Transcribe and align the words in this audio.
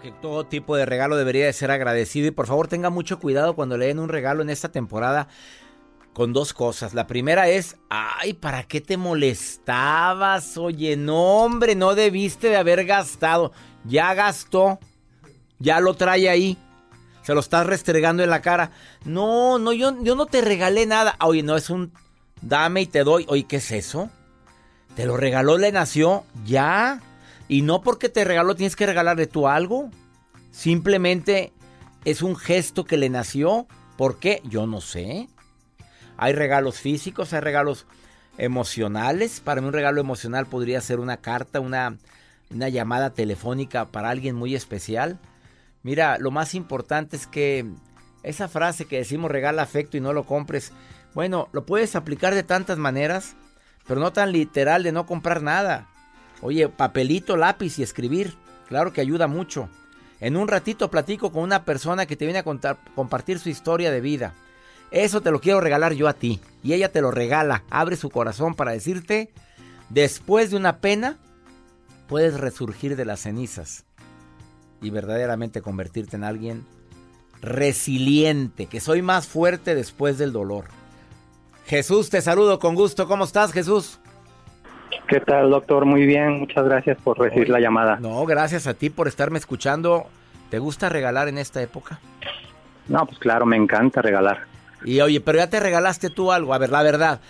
Que 0.00 0.12
todo 0.12 0.44
tipo 0.44 0.76
de 0.76 0.86
regalo 0.86 1.16
debería 1.16 1.46
de 1.46 1.52
ser 1.52 1.70
agradecido 1.70 2.26
y 2.26 2.30
por 2.30 2.46
favor 2.46 2.68
tenga 2.68 2.90
mucho 2.90 3.18
cuidado 3.18 3.54
cuando 3.54 3.76
le 3.78 3.86
den 3.86 3.98
un 3.98 4.08
regalo 4.08 4.42
en 4.42 4.50
esta 4.50 4.70
temporada 4.70 5.28
con 6.12 6.32
dos 6.32 6.54
cosas. 6.54 6.94
La 6.94 7.06
primera 7.06 7.48
es, 7.48 7.76
ay, 7.90 8.34
¿para 8.34 8.62
qué 8.62 8.80
te 8.80 8.96
molestabas? 8.96 10.56
Oye, 10.56 10.96
no, 10.96 11.42
hombre, 11.42 11.74
no 11.74 11.94
debiste 11.94 12.48
de 12.48 12.56
haber 12.56 12.84
gastado. 12.86 13.52
Ya 13.84 14.14
gastó, 14.14 14.78
ya 15.58 15.80
lo 15.80 15.94
trae 15.94 16.28
ahí. 16.28 16.56
Se 17.22 17.34
lo 17.34 17.40
estás 17.40 17.66
restregando 17.66 18.22
en 18.22 18.30
la 18.30 18.42
cara. 18.42 18.70
No, 19.04 19.58
no, 19.58 19.72
yo, 19.72 20.02
yo 20.02 20.14
no 20.14 20.26
te 20.26 20.40
regalé 20.40 20.86
nada. 20.86 21.16
Oye, 21.20 21.42
no, 21.42 21.56
es 21.56 21.70
un 21.70 21.92
dame 22.40 22.82
y 22.82 22.86
te 22.86 23.04
doy. 23.04 23.26
Oye, 23.28 23.44
¿qué 23.44 23.56
es 23.56 23.72
eso? 23.72 24.10
Te 24.94 25.06
lo 25.06 25.16
regaló, 25.16 25.58
le 25.58 25.72
nació, 25.72 26.24
ya. 26.44 27.00
Y 27.48 27.62
no 27.62 27.82
porque 27.82 28.08
te 28.08 28.24
regaló 28.24 28.54
tienes 28.54 28.76
que 28.76 28.86
regalarle 28.86 29.26
tú 29.26 29.48
algo. 29.48 29.90
Simplemente 30.50 31.52
es 32.04 32.22
un 32.22 32.36
gesto 32.36 32.84
que 32.84 32.96
le 32.96 33.10
nació. 33.10 33.66
¿Por 33.96 34.18
qué? 34.18 34.40
Yo 34.44 34.66
no 34.66 34.80
sé. 34.80 35.28
Hay 36.16 36.32
regalos 36.32 36.80
físicos, 36.80 37.32
hay 37.32 37.40
regalos 37.40 37.86
emocionales. 38.38 39.40
Para 39.40 39.60
mí 39.60 39.66
un 39.66 39.72
regalo 39.72 40.00
emocional 40.00 40.46
podría 40.46 40.80
ser 40.80 41.00
una 41.00 41.18
carta, 41.18 41.60
una, 41.60 41.98
una 42.50 42.68
llamada 42.68 43.10
telefónica 43.10 43.86
para 43.86 44.10
alguien 44.10 44.36
muy 44.36 44.54
especial. 44.54 45.18
Mira, 45.82 46.18
lo 46.18 46.30
más 46.30 46.54
importante 46.54 47.16
es 47.16 47.26
que 47.26 47.66
esa 48.22 48.48
frase 48.48 48.86
que 48.86 48.98
decimos 48.98 49.30
regala 49.30 49.62
afecto 49.62 49.96
y 49.96 50.00
no 50.00 50.12
lo 50.12 50.24
compres, 50.24 50.72
bueno, 51.14 51.48
lo 51.52 51.66
puedes 51.66 51.94
aplicar 51.94 52.34
de 52.34 52.42
tantas 52.42 52.78
maneras, 52.78 53.36
pero 53.86 54.00
no 54.00 54.12
tan 54.12 54.32
literal 54.32 54.82
de 54.82 54.92
no 54.92 55.06
comprar 55.06 55.42
nada. 55.42 55.88
Oye, 56.42 56.68
papelito, 56.68 57.36
lápiz 57.36 57.78
y 57.78 57.82
escribir, 57.82 58.34
claro 58.68 58.92
que 58.92 59.00
ayuda 59.00 59.26
mucho. 59.26 59.68
En 60.20 60.36
un 60.36 60.48
ratito 60.48 60.90
platico 60.90 61.32
con 61.32 61.42
una 61.42 61.64
persona 61.64 62.06
que 62.06 62.16
te 62.16 62.24
viene 62.24 62.40
a 62.40 62.44
contar, 62.44 62.78
compartir 62.94 63.38
su 63.38 63.48
historia 63.48 63.90
de 63.90 64.00
vida. 64.00 64.34
Eso 64.90 65.20
te 65.20 65.30
lo 65.30 65.40
quiero 65.40 65.60
regalar 65.60 65.92
yo 65.94 66.08
a 66.08 66.14
ti. 66.14 66.40
Y 66.62 66.72
ella 66.72 66.92
te 66.92 67.00
lo 67.00 67.10
regala. 67.10 67.64
Abre 67.68 67.96
su 67.96 68.10
corazón 68.10 68.54
para 68.54 68.72
decirte, 68.72 69.32
después 69.88 70.50
de 70.50 70.56
una 70.56 70.78
pena, 70.78 71.18
puedes 72.06 72.38
resurgir 72.38 72.96
de 72.96 73.04
las 73.04 73.20
cenizas 73.20 73.84
y 74.80 74.90
verdaderamente 74.90 75.62
convertirte 75.62 76.16
en 76.16 76.24
alguien 76.24 76.64
resiliente, 77.40 78.66
que 78.66 78.80
soy 78.80 79.02
más 79.02 79.26
fuerte 79.26 79.74
después 79.74 80.16
del 80.16 80.32
dolor. 80.32 80.66
Jesús, 81.66 82.10
te 82.10 82.22
saludo 82.22 82.58
con 82.58 82.74
gusto. 82.74 83.06
¿Cómo 83.08 83.24
estás, 83.24 83.52
Jesús? 83.52 83.98
¿Qué 85.14 85.20
tal, 85.20 85.48
doctor? 85.48 85.84
Muy 85.84 86.06
bien, 86.06 86.40
muchas 86.40 86.64
gracias 86.64 86.98
por 87.00 87.16
recibir 87.20 87.48
la 87.48 87.60
llamada. 87.60 88.00
No, 88.00 88.26
gracias 88.26 88.66
a 88.66 88.74
ti 88.74 88.90
por 88.90 89.06
estarme 89.06 89.38
escuchando. 89.38 90.06
¿Te 90.50 90.58
gusta 90.58 90.88
regalar 90.88 91.28
en 91.28 91.38
esta 91.38 91.62
época? 91.62 92.00
No, 92.88 93.06
pues 93.06 93.20
claro, 93.20 93.46
me 93.46 93.54
encanta 93.54 94.02
regalar. 94.02 94.40
Y 94.84 95.00
oye, 95.00 95.20
pero 95.20 95.38
ya 95.38 95.48
te 95.48 95.60
regalaste 95.60 96.10
tú 96.10 96.32
algo, 96.32 96.52
a 96.52 96.58
ver, 96.58 96.70
la 96.70 96.82
verdad. 96.82 97.20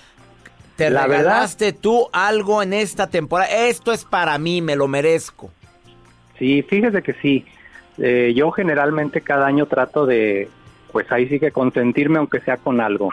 ¿Te 0.76 0.88
la 0.88 1.06
regalaste 1.06 1.66
verdad, 1.66 1.80
tú 1.82 2.08
algo 2.14 2.62
en 2.62 2.72
esta 2.72 3.10
temporada? 3.10 3.50
Esto 3.50 3.92
es 3.92 4.06
para 4.06 4.38
mí, 4.38 4.62
me 4.62 4.76
lo 4.76 4.88
merezco. 4.88 5.50
Sí, 6.38 6.62
fíjese 6.62 7.02
que 7.02 7.12
sí. 7.12 7.44
Eh, 7.98 8.32
yo 8.34 8.50
generalmente 8.50 9.20
cada 9.20 9.44
año 9.44 9.66
trato 9.66 10.06
de, 10.06 10.48
pues 10.90 11.12
ahí 11.12 11.28
sí 11.28 11.38
que 11.38 11.52
consentirme 11.52 12.16
aunque 12.16 12.40
sea 12.40 12.56
con 12.56 12.80
algo. 12.80 13.10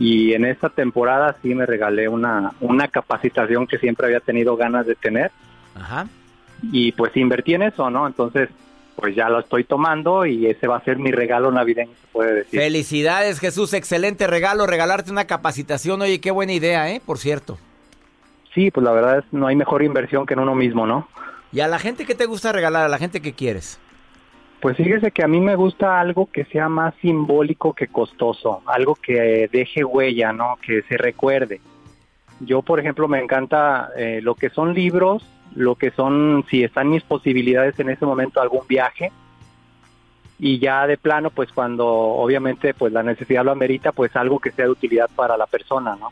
Y 0.00 0.32
en 0.32 0.46
esta 0.46 0.70
temporada 0.70 1.36
sí 1.42 1.54
me 1.54 1.66
regalé 1.66 2.08
una, 2.08 2.54
una 2.60 2.88
capacitación 2.88 3.66
que 3.66 3.76
siempre 3.76 4.06
había 4.06 4.20
tenido 4.20 4.56
ganas 4.56 4.86
de 4.86 4.94
tener. 4.94 5.30
Ajá. 5.74 6.06
Y 6.72 6.92
pues 6.92 7.14
invertí 7.18 7.52
en 7.52 7.62
eso, 7.62 7.90
¿no? 7.90 8.06
Entonces, 8.06 8.48
pues 8.96 9.14
ya 9.14 9.28
lo 9.28 9.40
estoy 9.40 9.64
tomando 9.64 10.24
y 10.24 10.46
ese 10.46 10.66
va 10.66 10.78
a 10.78 10.84
ser 10.84 10.98
mi 10.98 11.10
regalo 11.10 11.52
navideño, 11.52 11.92
se 12.00 12.06
puede 12.12 12.34
decir. 12.34 12.60
Felicidades, 12.60 13.40
Jesús, 13.40 13.74
excelente 13.74 14.26
regalo, 14.26 14.66
regalarte 14.66 15.10
una 15.10 15.26
capacitación. 15.26 16.00
Oye, 16.00 16.18
qué 16.18 16.30
buena 16.30 16.54
idea, 16.54 16.90
¿eh? 16.90 17.02
Por 17.04 17.18
cierto. 17.18 17.58
Sí, 18.54 18.70
pues 18.70 18.82
la 18.82 18.92
verdad 18.92 19.18
es 19.18 19.24
no 19.32 19.48
hay 19.48 19.56
mejor 19.56 19.82
inversión 19.82 20.24
que 20.24 20.32
en 20.32 20.40
uno 20.40 20.54
mismo, 20.54 20.86
¿no? 20.86 21.08
¿Y 21.52 21.60
a 21.60 21.68
la 21.68 21.78
gente 21.78 22.06
que 22.06 22.14
te 22.14 22.24
gusta 22.24 22.52
regalar, 22.52 22.86
a 22.86 22.88
la 22.88 22.96
gente 22.96 23.20
que 23.20 23.34
quieres? 23.34 23.78
Pues 24.60 24.76
fíjese 24.76 25.10
que 25.10 25.24
a 25.24 25.28
mí 25.28 25.40
me 25.40 25.56
gusta 25.56 25.98
algo 25.98 26.26
que 26.30 26.44
sea 26.44 26.68
más 26.68 26.94
simbólico 27.00 27.72
que 27.72 27.88
costoso, 27.88 28.62
algo 28.66 28.94
que 28.94 29.48
deje 29.50 29.84
huella, 29.84 30.32
¿no? 30.32 30.58
Que 30.60 30.82
se 30.82 30.98
recuerde. 30.98 31.60
Yo, 32.40 32.60
por 32.60 32.78
ejemplo, 32.78 33.08
me 33.08 33.20
encanta 33.20 33.90
eh, 33.96 34.20
lo 34.22 34.34
que 34.34 34.50
son 34.50 34.74
libros, 34.74 35.24
lo 35.54 35.76
que 35.76 35.90
son, 35.92 36.44
si 36.50 36.62
están 36.62 36.90
mis 36.90 37.02
posibilidades 37.02 37.78
en 37.80 37.88
ese 37.88 38.04
momento, 38.04 38.40
algún 38.40 38.66
viaje. 38.68 39.10
Y 40.38 40.58
ya 40.58 40.86
de 40.86 40.98
plano, 40.98 41.30
pues 41.30 41.50
cuando 41.52 41.86
obviamente 41.86 42.74
pues 42.74 42.92
la 42.92 43.02
necesidad 43.02 43.44
lo 43.44 43.52
amerita, 43.52 43.92
pues 43.92 44.14
algo 44.14 44.38
que 44.38 44.50
sea 44.52 44.66
de 44.66 44.70
utilidad 44.70 45.08
para 45.14 45.36
la 45.36 45.46
persona, 45.46 45.96
¿no? 45.96 46.10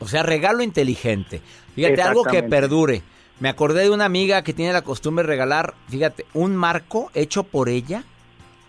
O 0.00 0.06
sea, 0.06 0.22
regalo 0.22 0.62
inteligente. 0.62 1.40
Fíjate, 1.74 2.02
algo 2.02 2.24
que 2.24 2.42
perdure. 2.42 3.02
Me 3.40 3.48
acordé 3.48 3.82
de 3.82 3.90
una 3.90 4.04
amiga 4.04 4.42
que 4.42 4.52
tiene 4.52 4.72
la 4.72 4.82
costumbre 4.82 5.24
de 5.24 5.28
regalar, 5.28 5.74
fíjate, 5.88 6.24
un 6.34 6.54
marco 6.54 7.10
hecho 7.14 7.42
por 7.42 7.68
ella, 7.68 8.04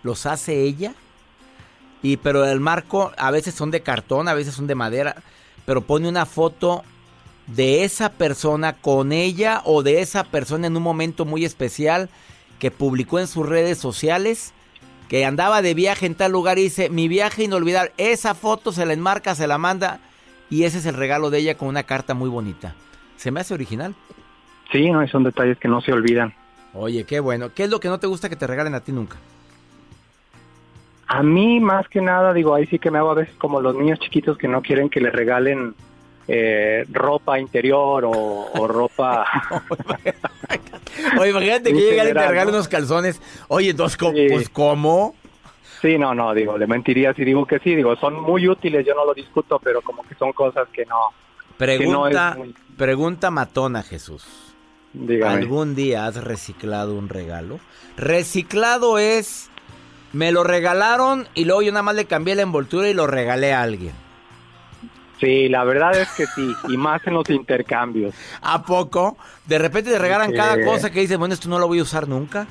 los 0.03 0.25
hace 0.25 0.63
ella, 0.63 0.95
y 2.01 2.17
pero 2.17 2.45
el 2.45 2.59
marco 2.59 3.11
a 3.17 3.31
veces 3.31 3.53
son 3.55 3.71
de 3.71 3.81
cartón, 3.81 4.27
a 4.27 4.33
veces 4.33 4.55
son 4.55 4.67
de 4.67 4.75
madera, 4.75 5.15
pero 5.65 5.81
pone 5.81 6.09
una 6.09 6.25
foto 6.25 6.83
de 7.47 7.83
esa 7.83 8.09
persona 8.11 8.73
con 8.73 9.11
ella 9.11 9.61
o 9.65 9.83
de 9.83 10.01
esa 10.01 10.23
persona 10.23 10.67
en 10.67 10.77
un 10.77 10.83
momento 10.83 11.25
muy 11.25 11.45
especial 11.45 12.09
que 12.59 12.71
publicó 12.71 13.19
en 13.19 13.27
sus 13.27 13.47
redes 13.47 13.77
sociales 13.77 14.53
que 15.09 15.25
andaba 15.25 15.61
de 15.61 15.73
viaje 15.73 16.05
en 16.05 16.15
tal 16.15 16.31
lugar 16.31 16.57
y 16.57 16.63
dice 16.63 16.89
mi 16.89 17.07
viaje 17.07 17.43
inolvidable. 17.43 17.93
Esa 17.97 18.33
foto 18.33 18.71
se 18.71 18.85
la 18.85 18.93
enmarca, 18.93 19.35
se 19.35 19.47
la 19.47 19.57
manda 19.57 19.99
y 20.49 20.63
ese 20.63 20.79
es 20.79 20.85
el 20.85 20.95
regalo 20.95 21.29
de 21.29 21.39
ella 21.39 21.57
con 21.57 21.67
una 21.67 21.83
carta 21.83 22.13
muy 22.13 22.29
bonita. 22.29 22.75
Se 23.17 23.31
me 23.31 23.39
hace 23.39 23.53
original. 23.53 23.95
Sí, 24.75 24.91
no, 24.91 25.07
son 25.07 25.23
detalles 25.23 25.57
que 25.57 25.69
no 25.69 25.79
se 25.79 25.93
olvidan. 25.93 26.33
Oye, 26.73 27.05
qué 27.05 27.21
bueno. 27.21 27.49
¿Qué 27.55 27.63
es 27.63 27.69
lo 27.69 27.79
que 27.79 27.87
no 27.87 27.97
te 27.97 28.07
gusta 28.07 28.27
que 28.27 28.35
te 28.35 28.45
regalen 28.45 28.75
a 28.75 28.81
ti 28.81 28.91
nunca? 28.91 29.15
A 31.07 31.23
mí 31.23 31.61
más 31.61 31.87
que 31.87 32.01
nada, 32.01 32.33
digo, 32.33 32.53
ahí 32.53 32.65
sí 32.65 32.77
que 32.77 32.91
me 32.91 32.97
hago 32.97 33.11
a 33.11 33.13
veces 33.13 33.33
como 33.37 33.61
los 33.61 33.73
niños 33.73 33.99
chiquitos 33.99 34.37
que 34.37 34.49
no 34.49 34.61
quieren 34.61 34.89
que 34.89 34.99
le 34.99 35.11
regalen 35.11 35.73
eh, 36.27 36.83
ropa 36.91 37.39
interior 37.39 38.03
o, 38.03 38.11
o 38.11 38.67
ropa. 38.67 39.25
Oye, 41.21 41.29
imagínate 41.29 41.71
que 41.71 41.79
llegan 41.79 42.09
y 42.09 42.13
te 42.13 42.27
regalen 42.27 42.53
unos 42.53 42.67
calzones. 42.67 43.21
Oye, 43.47 43.69
entonces, 43.69 43.97
sí. 43.97 44.27
pues, 44.29 44.49
¿cómo? 44.49 45.15
Sí, 45.81 45.97
no, 45.97 46.13
no, 46.13 46.33
digo, 46.33 46.57
le 46.57 46.67
mentiría 46.67 47.13
si 47.13 47.23
digo 47.23 47.45
que 47.45 47.59
sí. 47.59 47.75
Digo, 47.75 47.95
son 47.95 48.21
muy 48.21 48.45
útiles, 48.45 48.85
yo 48.85 48.93
no 48.93 49.05
lo 49.05 49.13
discuto, 49.13 49.57
pero 49.63 49.81
como 49.81 50.03
que 50.03 50.15
son 50.15 50.33
cosas 50.33 50.67
que 50.73 50.85
no. 50.85 51.13
Pregunta, 51.57 52.33
que 52.33 52.39
no 52.39 52.45
muy... 52.45 52.55
pregunta 52.75 53.31
matona, 53.31 53.81
Jesús. 53.81 54.44
Dígame. 54.97 55.33
¿Algún 55.33 55.75
día 55.75 56.05
has 56.05 56.15
reciclado 56.23 56.95
un 56.95 57.09
regalo? 57.09 57.59
Reciclado 57.97 58.97
es. 58.97 59.49
Me 60.13 60.31
lo 60.31 60.43
regalaron 60.45 61.27
y 61.33 61.43
luego 61.45 61.61
yo 61.61 61.71
nada 61.73 61.83
más 61.83 61.95
le 61.95 62.05
cambié 62.05 62.35
la 62.35 62.43
envoltura 62.43 62.87
y 62.89 62.93
lo 62.93 63.05
regalé 63.05 63.53
a 63.53 63.61
alguien. 63.63 63.93
Sí, 65.19 65.49
la 65.49 65.63
verdad 65.63 65.97
es 65.97 66.09
que 66.11 66.25
sí, 66.27 66.53
y 66.69 66.77
más 66.77 67.05
en 67.07 67.13
los 67.15 67.29
intercambios. 67.29 68.13
¿A 68.41 68.63
poco? 68.63 69.17
De 69.45 69.57
repente 69.57 69.91
te 69.91 69.99
regalan 69.99 70.31
Sí. 70.31 70.35
cada 70.37 70.63
cosa 70.63 70.89
que 70.91 70.99
dices, 71.01 71.17
bueno, 71.17 71.33
esto 71.33 71.49
no 71.49 71.57
lo 71.59 71.67
voy 71.67 71.79
a 71.79 71.83
usar 71.83 72.07
nunca. 72.07 72.47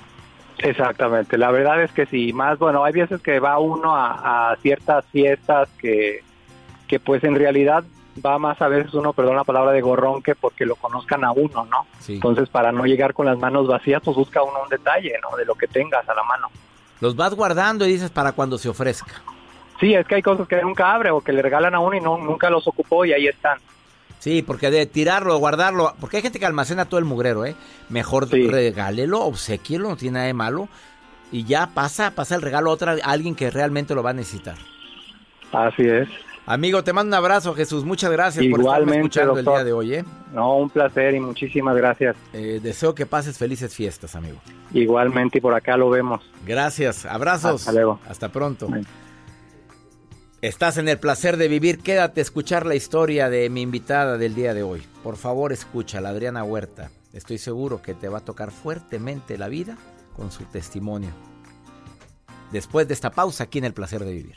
Exactamente, 0.59 1.37
la 1.37 1.51
verdad 1.51 1.83
es 1.83 1.93
que 1.93 2.07
sí, 2.07 2.33
más 2.33 2.59
bueno, 2.59 2.85
hay 2.85 2.93
veces 2.93 3.21
que 3.21 3.39
va 3.39 3.59
uno 3.59 3.95
a, 3.97 4.53
a 4.53 4.57
ciertas 4.57 5.05
fiestas 5.13 5.69
que, 5.79 6.23
que 6.87 7.01
pues 7.01 7.23
en 7.25 7.35
realidad 7.35 7.85
va 8.25 8.39
más 8.39 8.61
a 8.63 8.69
veces 8.69 8.93
uno, 8.95 9.13
perdón 9.13 9.37
la 9.37 9.45
palabra 9.45 9.73
de 9.73 9.81
gorrón, 9.81 10.23
que 10.23 10.35
porque 10.35 10.65
lo 10.67 10.77
conozcan 10.77 11.25
a 11.25 11.33
uno, 11.33 11.65
¿no? 11.71 11.87
Sí. 12.01 12.15
Entonces 12.15 12.49
para 12.49 12.73
no 12.73 12.85
llegar 12.85 13.15
con 13.15 13.27
las 13.27 13.39
manos 13.39 13.67
vacías, 13.67 14.03
pues 14.05 14.17
busca 14.17 14.43
uno 14.43 14.63
un 14.63 14.69
detalle, 14.69 15.15
¿no? 15.23 15.37
De 15.37 15.45
lo 15.45 15.55
que 15.55 15.67
tengas 15.67 16.09
a 16.09 16.15
la 16.15 16.23
mano. 16.23 16.49
Los 17.01 17.17
vas 17.17 17.35
guardando 17.35 17.87
y 17.87 17.93
dices 17.93 18.11
para 18.11 18.33
cuando 18.33 18.59
se 18.59 18.69
ofrezca. 18.69 19.23
Sí, 19.81 19.95
es 19.95 20.07
que 20.07 20.15
hay 20.17 20.23
cosas 20.23 20.47
que 20.47 20.61
nunca 20.63 20.95
abre 20.95 21.11
o 21.11 21.21
que 21.21 21.33
le 21.33 21.43
regalan 21.43 21.75
a 21.75 21.81
uno 21.81 21.97
y 21.97 22.01
no, 22.01 22.17
nunca 22.19 22.49
los 22.51 22.67
ocupó 22.69 23.05
y 23.05 23.13
ahí 23.13 23.27
están. 23.27 23.59
Sí, 24.21 24.41
porque 24.43 24.71
de 24.71 24.87
tirarlo, 24.87 25.37
guardarlo, 25.37 25.93
porque 26.01 26.17
hay 26.17 26.23
gente 26.23 26.39
que 26.39 26.47
almacena 26.47 26.87
todo 26.87 26.99
el 26.99 27.05
mugrero, 27.05 27.45
¿eh? 27.45 27.55
Mejor 27.91 28.27
Sí. 28.29 28.47
regálelo, 28.49 29.21
obsequielo, 29.23 29.91
no 29.91 29.97
tiene 29.97 30.15
nada 30.15 30.27
de 30.27 30.33
malo. 30.35 30.69
Y 31.33 31.45
ya 31.45 31.67
pasa, 31.75 32.13
pasa 32.13 32.37
el 32.37 32.43
regalo 32.43 32.71
a 32.71 32.75
otra, 32.75 32.93
a 32.93 33.11
alguien 33.11 33.35
que 33.35 33.51
realmente 33.51 33.95
lo 33.95 34.03
va 34.03 34.11
a 34.11 34.15
necesitar. 34.15 34.55
Así 35.53 35.83
es. 35.83 36.09
Amigo, 36.47 36.85
te 36.85 36.93
mando 36.93 37.17
un 37.17 37.25
abrazo, 37.25 37.55
Jesús. 37.55 37.85
Muchas 37.85 38.11
gracias 38.11 38.45
por 38.51 38.61
estarme 38.61 38.97
escuchando 38.97 39.39
el 39.39 39.45
doctor. 39.45 39.55
día 39.61 39.65
de 39.65 39.73
hoy, 39.73 39.95
¿eh? 39.95 40.05
No, 40.33 40.59
un 40.59 40.69
placer 40.69 41.15
y 41.15 41.21
muchísimas 41.21 41.75
gracias. 41.75 42.17
Eh, 42.35 42.61
Deseo 42.63 42.95
que 42.95 43.07
pases 43.07 43.39
felices 43.39 43.75
fiestas, 43.75 44.15
amigo. 44.15 44.37
Igualmente 44.73 45.39
y 45.39 45.41
por 45.41 45.55
acá 45.55 45.77
lo 45.79 45.89
vemos. 45.89 46.21
Gracias, 46.47 47.07
abrazos. 47.07 47.63
Hasta 47.63 47.73
luego. 47.73 47.99
Hasta 48.07 48.29
pronto. 48.29 48.69
Estás 50.43 50.77
en 50.77 50.89
el 50.89 50.99
placer 50.99 51.39
de 51.39 51.49
vivir. 51.49 51.79
Quédate 51.79 52.21
a 52.21 52.23
escuchar 52.23 52.67
la 52.67 52.75
historia 52.75 53.31
de 53.31 53.49
mi 53.49 53.63
invitada 53.63 54.19
del 54.19 54.35
día 54.35 54.53
de 54.53 54.63
hoy. 54.63 54.83
Por 55.03 55.17
favor, 55.17 55.51
escucha 55.53 56.03
la 56.03 56.11
Adriana 56.11 56.45
Huerta. 56.45 56.91
Estoy 57.15 57.39
seguro 57.39 57.81
que 57.81 57.95
te 57.95 58.11
va 58.11 58.19
a 58.19 58.25
tocar 58.25 58.51
fuertemente 58.51 59.39
la 59.39 59.49
vida 59.49 59.79
con 60.15 60.31
su 60.31 60.45
testimonio. 60.45 61.11
Después 62.53 62.87
de 62.87 62.93
esta 62.93 63.11
pausa 63.11 63.45
aquí 63.45 63.59
en 63.59 63.65
el 63.65 63.73
placer 63.73 64.05
de 64.05 64.13
vivir. 64.13 64.37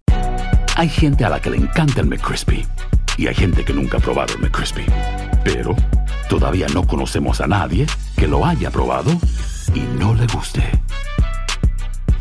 Hay 0.75 0.87
gente 0.89 1.25
a 1.25 1.29
la 1.29 1.41
que 1.41 1.49
le 1.49 1.57
encanta 1.57 2.01
el 2.01 2.07
McCrispy 2.07 2.65
y 3.17 3.27
hay 3.27 3.35
gente 3.35 3.65
que 3.65 3.73
nunca 3.73 3.97
ha 3.97 3.99
probado 3.99 4.33
el 4.33 4.39
McCrispy. 4.39 4.85
Pero 5.43 5.75
todavía 6.29 6.67
no 6.73 6.87
conocemos 6.87 7.41
a 7.41 7.47
nadie 7.47 7.85
que 8.15 8.27
lo 8.27 8.45
haya 8.45 8.71
probado 8.71 9.11
y 9.75 9.81
no 9.99 10.15
le 10.15 10.25
guste. 10.27 10.63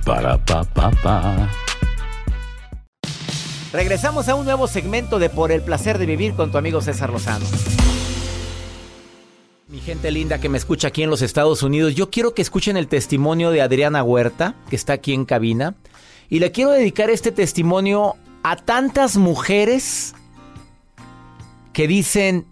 Para 0.05 0.37
pa 0.45 0.65
pa 0.65 0.91
pa. 0.91 1.49
Regresamos 3.73 4.29
a 4.29 4.35
un 4.35 4.45
nuevo 4.45 4.67
segmento 4.67 5.21
de 5.21 5.31
Por 5.31 5.53
el 5.53 5.63
placer 5.63 5.99
de 5.99 6.07
vivir 6.07 6.35
con 6.35 6.51
tu 6.51 6.59
amigo 6.59 6.81
César 6.81 7.11
Lozano. 7.11 7.47
Mi 9.69 9.79
gente 9.79 10.11
linda 10.11 10.41
que 10.41 10.49
me 10.49 10.59
escucha 10.59 10.89
aquí 10.89 11.05
en 11.05 11.11
los 11.11 11.23
Estados 11.23 11.63
Unidos, 11.63 11.95
yo 11.95 12.11
quiero 12.11 12.35
que 12.35 12.43
escuchen 12.43 12.77
el 12.77 12.89
testimonio 12.89 13.53
de 13.53 13.63
Adriana 13.63 14.03
Huerta, 14.03 14.57
que 14.69 14.75
está 14.75 14.95
aquí 14.95 15.15
en 15.15 15.25
cabina, 15.25 15.77
y 16.29 16.41
le 16.41 16.51
quiero 16.51 16.73
dedicar 16.73 17.11
este 17.11 17.31
testimonio 17.31 18.17
a 18.43 18.57
tantas 18.57 19.17
mujeres 19.17 20.15
que 21.73 21.87
dicen, 21.87 22.47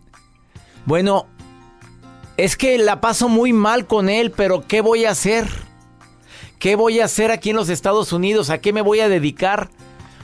bueno, 0.87 1.27
es 2.37 2.57
que 2.57 2.79
la 2.79 3.01
paso 3.01 3.29
muy 3.29 3.53
mal 3.53 3.87
con 3.87 4.09
él, 4.09 4.31
pero 4.31 4.65
¿qué 4.67 4.81
voy 4.81 5.05
a 5.05 5.11
hacer? 5.11 5.49
¿Qué 6.59 6.77
voy 6.77 7.01
a 7.01 7.05
hacer 7.05 7.31
aquí 7.31 7.51
en 7.51 7.57
los 7.57 7.69
Estados 7.69 8.13
Unidos? 8.13 8.51
¿A 8.51 8.59
qué 8.59 8.73
me 8.73 8.83
voy 8.83 9.01
a 9.01 9.09
dedicar? 9.09 9.71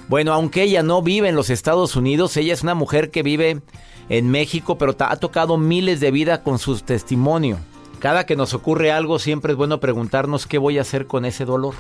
Bueno, 0.09 0.33
aunque 0.33 0.63
ella 0.63 0.83
no 0.83 1.03
vive 1.03 1.29
en 1.29 1.37
los 1.37 1.51
Estados 1.51 1.97
Unidos, 1.97 2.37
ella 2.37 2.53
es 2.53 2.63
una 2.63 2.75
mujer 2.75 3.11
que 3.11 3.23
vive 3.23 3.63
en 4.09 4.31
México, 4.31 4.77
pero 4.77 4.95
ha 4.99 5.17
tocado 5.17 5.57
miles 5.57 6.01
de 6.01 6.11
vidas 6.11 6.41
con 6.41 6.59
su 6.59 6.79
testimonio. 6.81 7.59
Cada 8.01 8.27
que 8.27 8.37
nos 8.37 8.53
ocurre 8.53 8.93
algo, 8.93 9.19
siempre 9.19 9.53
es 9.53 9.57
bueno 9.57 9.81
preguntarnos 9.81 10.47
qué 10.47 10.59
voy 10.59 10.79
a 10.79 10.83
hacer 10.83 11.07
con 11.07 11.25
ese 11.25 11.47
dolor. 11.47 11.75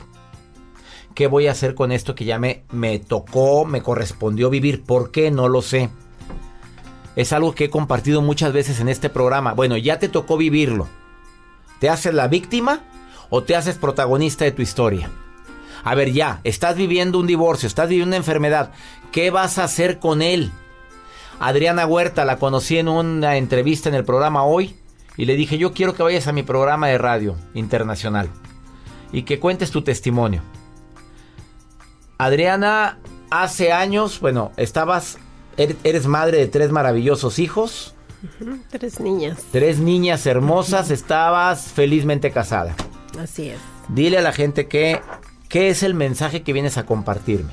¿Qué 1.15 1.29
voy 1.29 1.47
a 1.47 1.53
hacer 1.53 1.75
con 1.75 1.93
esto 1.93 2.15
que 2.15 2.25
ya 2.25 2.39
me, 2.39 2.65
me 2.73 2.99
tocó, 2.99 3.65
me 3.65 3.83
correspondió 3.83 4.51
vivir? 4.51 4.83
¿Por 4.83 5.13
qué? 5.13 5.31
No 5.31 5.49
lo 5.49 5.63
sé. 5.63 5.91
Es 7.15 7.33
algo 7.33 7.55
que 7.55 7.67
he 7.67 7.71
compartido 7.71 8.21
muchas 8.21 8.53
veces 8.53 8.81
en 8.81 8.89
este 8.89 9.09
programa. 9.09 9.53
Bueno, 9.53 9.77
ya 9.77 10.01
te 10.01 10.09
tocó 10.09 10.37
vivirlo. 10.37 10.89
¿Te 11.79 11.89
haces 11.89 12.15
la 12.15 12.27
víctima 12.27 12.81
o 13.31 13.45
te 13.45 13.55
haces 13.55 13.77
protagonista 13.77 14.45
de 14.45 14.51
tu 14.51 14.63
historia? 14.63 15.11
A 15.85 15.95
ver, 15.95 16.13
ya, 16.13 16.41
estás 16.43 16.77
viviendo 16.77 17.21
un 17.21 17.27
divorcio, 17.27 17.69
estás 17.69 17.89
viviendo 17.89 18.09
una 18.09 18.17
enfermedad. 18.17 18.73
¿Qué 19.13 19.31
vas 19.31 19.59
a 19.59 19.65
hacer 19.65 20.01
con 20.01 20.23
él? 20.23 20.51
Adriana 21.39 21.87
Huerta 21.87 22.25
la 22.25 22.39
conocí 22.39 22.79
en 22.79 22.89
una 22.89 23.37
entrevista 23.37 23.89
en 23.89 23.95
el 23.95 24.05
programa 24.05 24.45
hoy 24.45 24.75
y 25.17 25.27
le 25.27 25.37
dije, 25.37 25.59
yo 25.59 25.73
quiero 25.73 25.95
que 25.95 26.03
vayas 26.03 26.27
a 26.27 26.33
mi 26.33 26.43
programa 26.43 26.89
de 26.89 26.99
radio 26.99 27.37
internacional 27.55 28.31
y 29.13 29.23
que 29.23 29.39
cuentes 29.39 29.71
tu 29.71 29.83
testimonio. 29.83 30.43
Adriana, 32.19 32.99
hace 33.31 33.73
años, 33.73 34.21
bueno, 34.21 34.53
estabas, 34.57 35.19
eres, 35.57 35.77
eres 35.85 36.07
madre 36.07 36.39
de 36.39 36.47
tres 36.49 36.71
maravillosos 36.71 37.39
hijos, 37.39 37.95
Tres 38.71 39.01
niñas, 39.01 39.39
tres 39.53 39.81
niñas 39.81 40.25
hermosas, 40.25 40.91
estabas 40.91 41.65
felizmente 41.65 42.31
casada. 42.31 42.75
así 43.21 43.51
es. 43.51 43.59
Dile 43.89 44.17
a 44.19 44.23
la 44.23 44.33
gente 44.33 44.67
que, 44.67 45.03
¿qué 45.51 45.69
es 45.69 45.83
el 45.83 45.93
mensaje 45.93 46.43
que 46.43 46.55
vienes 46.55 46.79
a 46.79 46.87
compartirme? 46.87 47.51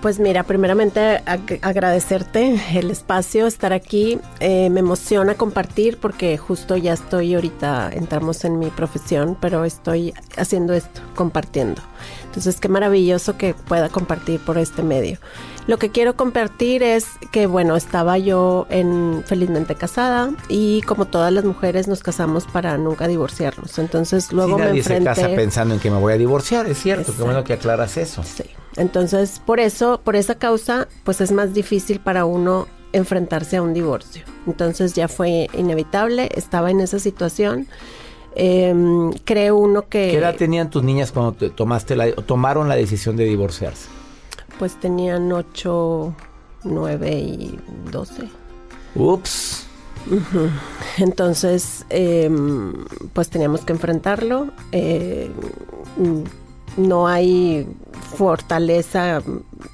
Pues 0.00 0.18
mira, 0.20 0.44
primeramente 0.44 1.20
ag- 1.26 1.58
agradecerte 1.60 2.58
el 2.78 2.90
espacio, 2.90 3.46
estar 3.48 3.72
aquí. 3.72 4.18
Eh, 4.38 4.70
me 4.70 4.80
emociona 4.80 5.34
compartir 5.34 5.98
porque 5.98 6.38
justo 6.38 6.76
ya 6.76 6.92
estoy 6.92 7.34
ahorita, 7.34 7.90
entramos 7.92 8.44
en 8.44 8.58
mi 8.60 8.70
profesión, 8.70 9.36
pero 9.40 9.64
estoy 9.64 10.14
haciendo 10.36 10.72
esto, 10.72 11.00
compartiendo. 11.16 11.82
Entonces, 12.30 12.60
qué 12.60 12.68
maravilloso 12.68 13.36
que 13.36 13.54
pueda 13.54 13.88
compartir 13.88 14.38
por 14.38 14.56
este 14.56 14.84
medio. 14.84 15.18
Lo 15.66 15.78
que 15.78 15.90
quiero 15.90 16.14
compartir 16.14 16.84
es 16.84 17.06
que, 17.32 17.46
bueno, 17.46 17.74
estaba 17.74 18.18
yo 18.18 18.68
en 18.70 19.24
felizmente 19.26 19.74
casada 19.74 20.30
y 20.48 20.82
como 20.82 21.06
todas 21.06 21.32
las 21.32 21.44
mujeres 21.44 21.88
nos 21.88 22.04
casamos 22.04 22.44
para 22.46 22.78
nunca 22.78 23.08
divorciarnos. 23.08 23.80
Entonces, 23.80 24.32
luego 24.32 24.58
me 24.58 24.66
nadie 24.66 24.82
se 24.84 24.96
enfrenté... 24.96 25.22
casa 25.22 25.34
pensando 25.34 25.74
en 25.74 25.80
que 25.80 25.90
me 25.90 25.98
voy 25.98 26.12
a 26.12 26.18
divorciar, 26.18 26.66
es 26.68 26.78
cierto, 26.78 27.12
qué 27.16 27.22
bueno 27.22 27.42
que 27.42 27.54
aclaras 27.54 27.96
eso. 27.96 28.22
Sí. 28.22 28.44
Entonces, 28.76 29.42
por 29.44 29.58
eso, 29.58 30.00
por 30.04 30.14
esa 30.14 30.36
causa, 30.36 30.86
pues 31.02 31.20
es 31.20 31.32
más 31.32 31.52
difícil 31.52 31.98
para 31.98 32.24
uno 32.26 32.68
enfrentarse 32.92 33.56
a 33.56 33.62
un 33.62 33.74
divorcio. 33.74 34.22
Entonces 34.46 34.94
ya 34.94 35.08
fue 35.08 35.48
inevitable, 35.52 36.28
estaba 36.34 36.70
en 36.70 36.80
esa 36.80 36.98
situación. 37.00 37.66
Em, 38.36 39.12
cree 39.24 39.50
uno 39.50 39.82
que 39.82 40.10
¿Qué 40.10 40.18
edad 40.18 40.36
tenían 40.36 40.70
tus 40.70 40.82
niñas 40.82 41.10
cuando 41.12 41.32
te 41.32 41.50
tomaste 41.50 41.96
la, 41.96 42.12
tomaron 42.12 42.68
la 42.68 42.76
decisión 42.76 43.16
de 43.16 43.24
divorciarse? 43.24 43.88
pues 44.60 44.78
tenían 44.78 45.32
8, 45.32 46.14
9 46.64 47.18
y 47.18 47.58
12. 47.90 48.28
Ups. 48.94 49.66
Entonces, 50.98 51.86
em, 51.88 52.74
pues 53.14 53.30
teníamos 53.30 53.62
que 53.62 53.72
enfrentarlo. 53.72 54.48
Eh, 54.70 55.30
mm, 55.96 56.82
no 56.82 57.08
hay 57.08 57.66
fortaleza, 58.18 59.22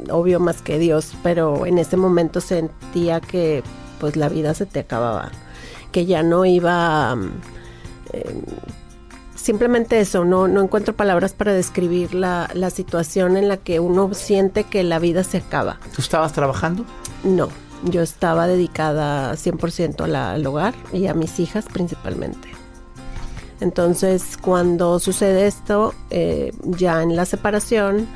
obvio, 0.08 0.38
más 0.38 0.62
que 0.62 0.78
Dios, 0.78 1.16
pero 1.24 1.66
en 1.66 1.78
ese 1.78 1.96
momento 1.96 2.40
sentía 2.40 3.20
que 3.20 3.64
pues 3.98 4.14
la 4.14 4.28
vida 4.28 4.54
se 4.54 4.66
te 4.66 4.78
acababa, 4.78 5.32
que 5.90 6.06
ya 6.06 6.22
no 6.22 6.44
iba... 6.44 7.16
em, 8.12 8.42
simplemente 9.34 10.00
eso, 10.00 10.24
no, 10.24 10.48
no 10.48 10.62
encuentro 10.62 10.94
palabras 10.94 11.32
para 11.32 11.52
describir 11.52 12.14
la, 12.14 12.48
la 12.54 12.70
situación 12.70 13.36
en 13.36 13.48
la 13.48 13.56
que 13.56 13.80
uno 13.80 14.12
siente 14.14 14.64
que 14.64 14.82
la 14.82 14.98
vida 14.98 15.22
se 15.24 15.38
acaba. 15.38 15.78
¿Tú 15.94 16.02
estabas 16.02 16.32
trabajando? 16.32 16.84
No, 17.24 17.48
yo 17.84 18.02
estaba 18.02 18.46
dedicada 18.46 19.34
100% 19.36 20.04
a 20.04 20.06
la- 20.08 20.32
al 20.32 20.46
hogar 20.46 20.74
y 20.92 21.06
a 21.06 21.14
mis 21.14 21.38
hijas 21.40 21.66
principalmente. 21.72 22.48
Entonces, 23.60 24.36
cuando 24.40 24.98
sucede 24.98 25.46
esto, 25.46 25.94
eh, 26.10 26.52
ya 26.64 27.02
en 27.02 27.16
la 27.16 27.24
separación, 27.24 28.06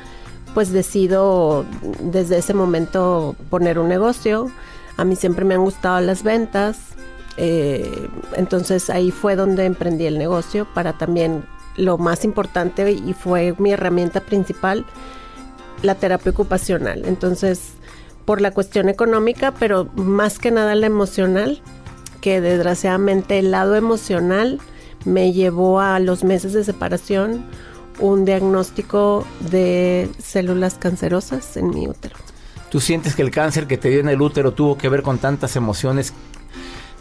pues 0.53 0.71
decido 0.71 1.65
desde 1.99 2.37
ese 2.37 2.53
momento 2.53 3.35
poner 3.49 3.79
un 3.79 3.87
negocio. 3.87 4.51
A 4.97 5.03
mí 5.05 5.15
siempre 5.15 5.45
me 5.45 5.55
han 5.55 5.63
gustado 5.63 5.99
las 6.01 6.21
ventas. 6.23 6.77
Eh, 7.37 8.09
entonces 8.35 8.89
ahí 8.89 9.11
fue 9.11 9.35
donde 9.35 9.65
emprendí 9.65 10.05
el 10.05 10.17
negocio 10.17 10.67
para 10.73 10.97
también 10.97 11.43
lo 11.77 11.97
más 11.97 12.25
importante 12.25 12.91
y 12.91 13.13
fue 13.13 13.55
mi 13.57 13.71
herramienta 13.71 14.21
principal, 14.21 14.85
la 15.81 15.95
terapia 15.95 16.31
ocupacional. 16.31 17.03
Entonces, 17.05 17.73
por 18.25 18.41
la 18.41 18.51
cuestión 18.51 18.89
económica, 18.89 19.51
pero 19.51 19.85
más 19.95 20.37
que 20.37 20.51
nada 20.51 20.75
la 20.75 20.85
emocional, 20.85 21.61
que 22.19 22.41
desgraciadamente 22.41 23.39
el 23.39 23.51
lado 23.51 23.75
emocional 23.75 24.59
me 25.05 25.33
llevó 25.33 25.79
a 25.79 25.99
los 25.99 26.23
meses 26.23 26.53
de 26.53 26.63
separación 26.63 27.45
un 27.99 28.25
diagnóstico 28.25 29.25
de 29.49 30.09
células 30.19 30.75
cancerosas 30.75 31.57
en 31.57 31.69
mi 31.69 31.87
útero. 31.87 32.15
¿Tú 32.69 32.79
sientes 32.79 33.15
que 33.15 33.21
el 33.21 33.31
cáncer 33.31 33.67
que 33.67 33.77
te 33.77 33.89
dio 33.89 33.99
en 33.99 34.07
el 34.07 34.21
útero 34.21 34.53
tuvo 34.53 34.77
que 34.77 34.87
ver 34.87 35.01
con 35.01 35.17
tantas 35.17 35.55
emociones 35.55 36.13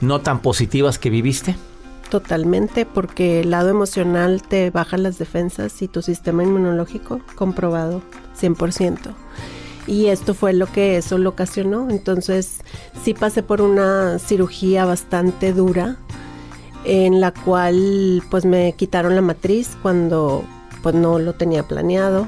no 0.00 0.20
tan 0.20 0.40
positivas 0.40 0.98
que 0.98 1.10
viviste? 1.10 1.56
Totalmente, 2.10 2.86
porque 2.86 3.40
el 3.40 3.50
lado 3.50 3.68
emocional 3.68 4.42
te 4.42 4.70
baja 4.70 4.98
las 4.98 5.18
defensas 5.18 5.80
y 5.80 5.88
tu 5.88 6.02
sistema 6.02 6.42
inmunológico 6.42 7.20
comprobado 7.36 8.02
100%. 8.40 9.14
Y 9.86 10.06
esto 10.06 10.34
fue 10.34 10.52
lo 10.52 10.66
que 10.66 10.96
eso 10.96 11.18
lo 11.18 11.30
ocasionó. 11.30 11.88
Entonces 11.90 12.60
sí 13.02 13.14
pasé 13.14 13.42
por 13.42 13.60
una 13.60 14.18
cirugía 14.18 14.84
bastante 14.84 15.52
dura 15.52 15.96
en 16.84 17.20
la 17.20 17.32
cual 17.32 18.22
pues 18.30 18.44
me 18.44 18.72
quitaron 18.72 19.14
la 19.14 19.22
matriz 19.22 19.76
cuando 19.82 20.44
pues 20.82 20.94
no 20.94 21.18
lo 21.18 21.34
tenía 21.34 21.62
planeado. 21.62 22.26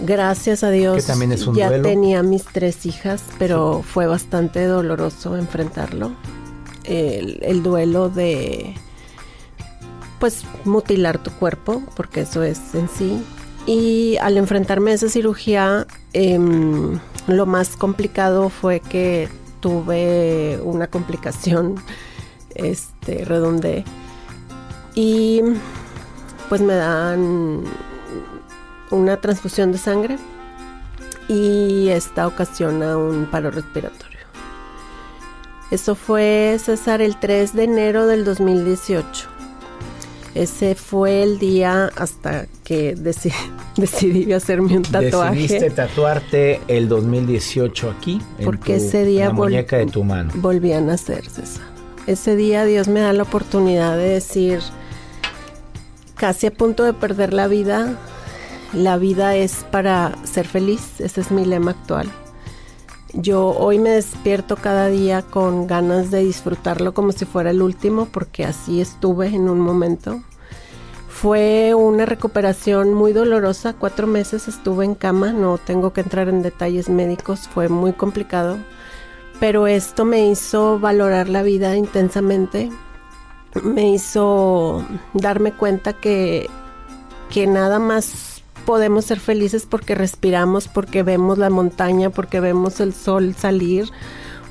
Gracias 0.00 0.64
a 0.64 0.70
Dios 0.70 1.06
ya 1.54 1.68
duelo. 1.68 1.82
tenía 1.82 2.22
mis 2.22 2.44
tres 2.44 2.86
hijas, 2.86 3.22
pero 3.38 3.82
fue 3.82 4.06
bastante 4.06 4.64
doloroso 4.64 5.36
enfrentarlo. 5.36 6.12
El, 6.84 7.38
el 7.42 7.62
duelo 7.62 8.08
de 8.08 8.74
pues 10.22 10.44
mutilar 10.64 11.18
tu 11.18 11.32
cuerpo, 11.32 11.82
porque 11.96 12.20
eso 12.20 12.44
es 12.44 12.74
en 12.74 12.88
sí. 12.88 13.24
Y 13.66 14.16
al 14.18 14.36
enfrentarme 14.36 14.92
a 14.92 14.94
esa 14.94 15.08
cirugía, 15.08 15.86
em, 16.12 17.00
lo 17.26 17.46
más 17.46 17.76
complicado 17.76 18.48
fue 18.48 18.78
que 18.78 19.28
tuve 19.58 20.60
una 20.62 20.86
complicación, 20.86 21.76
este, 22.54 23.24
redondé. 23.24 23.84
Y 24.94 25.40
pues 26.48 26.60
me 26.60 26.74
dan 26.74 27.64
una 28.92 29.16
transfusión 29.20 29.72
de 29.72 29.78
sangre 29.78 30.18
y 31.26 31.88
esta 31.88 32.26
ocasiona 32.26 32.96
un 32.96 33.26
paro 33.26 33.50
respiratorio. 33.50 34.11
Eso 35.72 35.94
fue, 35.94 36.58
César, 36.62 37.00
el 37.00 37.18
3 37.18 37.54
de 37.54 37.64
enero 37.64 38.06
del 38.06 38.24
2018. 38.24 39.28
Ese 40.34 40.74
fue 40.74 41.22
el 41.22 41.38
día 41.38 41.90
hasta 41.96 42.46
que 42.62 42.94
deci- 42.96 43.32
decidí 43.76 44.32
hacerme 44.32 44.76
un 44.76 44.82
tatuaje. 44.82 45.40
Decidiste 45.42 45.70
tatuarte 45.70 46.60
el 46.68 46.88
2018 46.88 47.90
aquí. 47.90 48.20
en 48.38 48.44
Porque 48.44 48.76
tu- 48.78 48.84
ese 48.84 49.04
día 49.04 49.22
en 49.24 49.28
la 49.28 49.34
muñeca 49.34 49.76
de 49.78 49.86
tu 49.86 50.04
mano. 50.04 50.30
Volví 50.36 50.72
a 50.72 50.80
nacer, 50.80 51.24
César. 51.28 51.64
Ese 52.06 52.36
día 52.36 52.64
Dios 52.64 52.88
me 52.88 53.00
da 53.00 53.12
la 53.14 53.22
oportunidad 53.22 53.96
de 53.96 54.08
decir, 54.08 54.60
casi 56.16 56.46
a 56.48 56.50
punto 56.50 56.84
de 56.84 56.92
perder 56.92 57.32
la 57.32 57.46
vida, 57.46 57.96
la 58.72 58.96
vida 58.98 59.36
es 59.36 59.64
para 59.70 60.16
ser 60.24 60.46
feliz, 60.46 61.00
ese 61.00 61.20
es 61.20 61.30
mi 61.30 61.44
lema 61.44 61.70
actual. 61.72 62.10
Yo 63.14 63.48
hoy 63.48 63.78
me 63.78 63.90
despierto 63.90 64.56
cada 64.56 64.88
día 64.88 65.22
con 65.22 65.66
ganas 65.66 66.10
de 66.10 66.24
disfrutarlo 66.24 66.94
como 66.94 67.12
si 67.12 67.24
fuera 67.24 67.50
el 67.50 67.62
último, 67.62 68.06
porque 68.06 68.44
así 68.44 68.80
estuve 68.80 69.28
en 69.28 69.48
un 69.48 69.60
momento. 69.60 70.22
Fue 71.08 71.74
una 71.74 72.06
recuperación 72.06 72.94
muy 72.94 73.12
dolorosa, 73.12 73.74
cuatro 73.74 74.06
meses 74.06 74.48
estuve 74.48 74.84
en 74.84 74.94
cama, 74.94 75.32
no 75.32 75.58
tengo 75.58 75.92
que 75.92 76.00
entrar 76.00 76.28
en 76.28 76.42
detalles 76.42 76.88
médicos, 76.88 77.48
fue 77.48 77.68
muy 77.68 77.92
complicado 77.92 78.58
pero 79.42 79.66
esto 79.66 80.04
me 80.04 80.28
hizo 80.28 80.78
valorar 80.78 81.28
la 81.28 81.42
vida 81.42 81.76
intensamente, 81.76 82.70
me 83.64 83.90
hizo 83.90 84.86
darme 85.14 85.50
cuenta 85.50 85.94
que, 85.94 86.48
que 87.28 87.48
nada 87.48 87.80
más 87.80 88.31
podemos 88.64 89.04
ser 89.04 89.20
felices 89.20 89.66
porque 89.68 89.94
respiramos, 89.94 90.68
porque 90.68 91.02
vemos 91.02 91.38
la 91.38 91.50
montaña, 91.50 92.10
porque 92.10 92.40
vemos 92.40 92.80
el 92.80 92.94
sol 92.94 93.34
salir, 93.34 93.90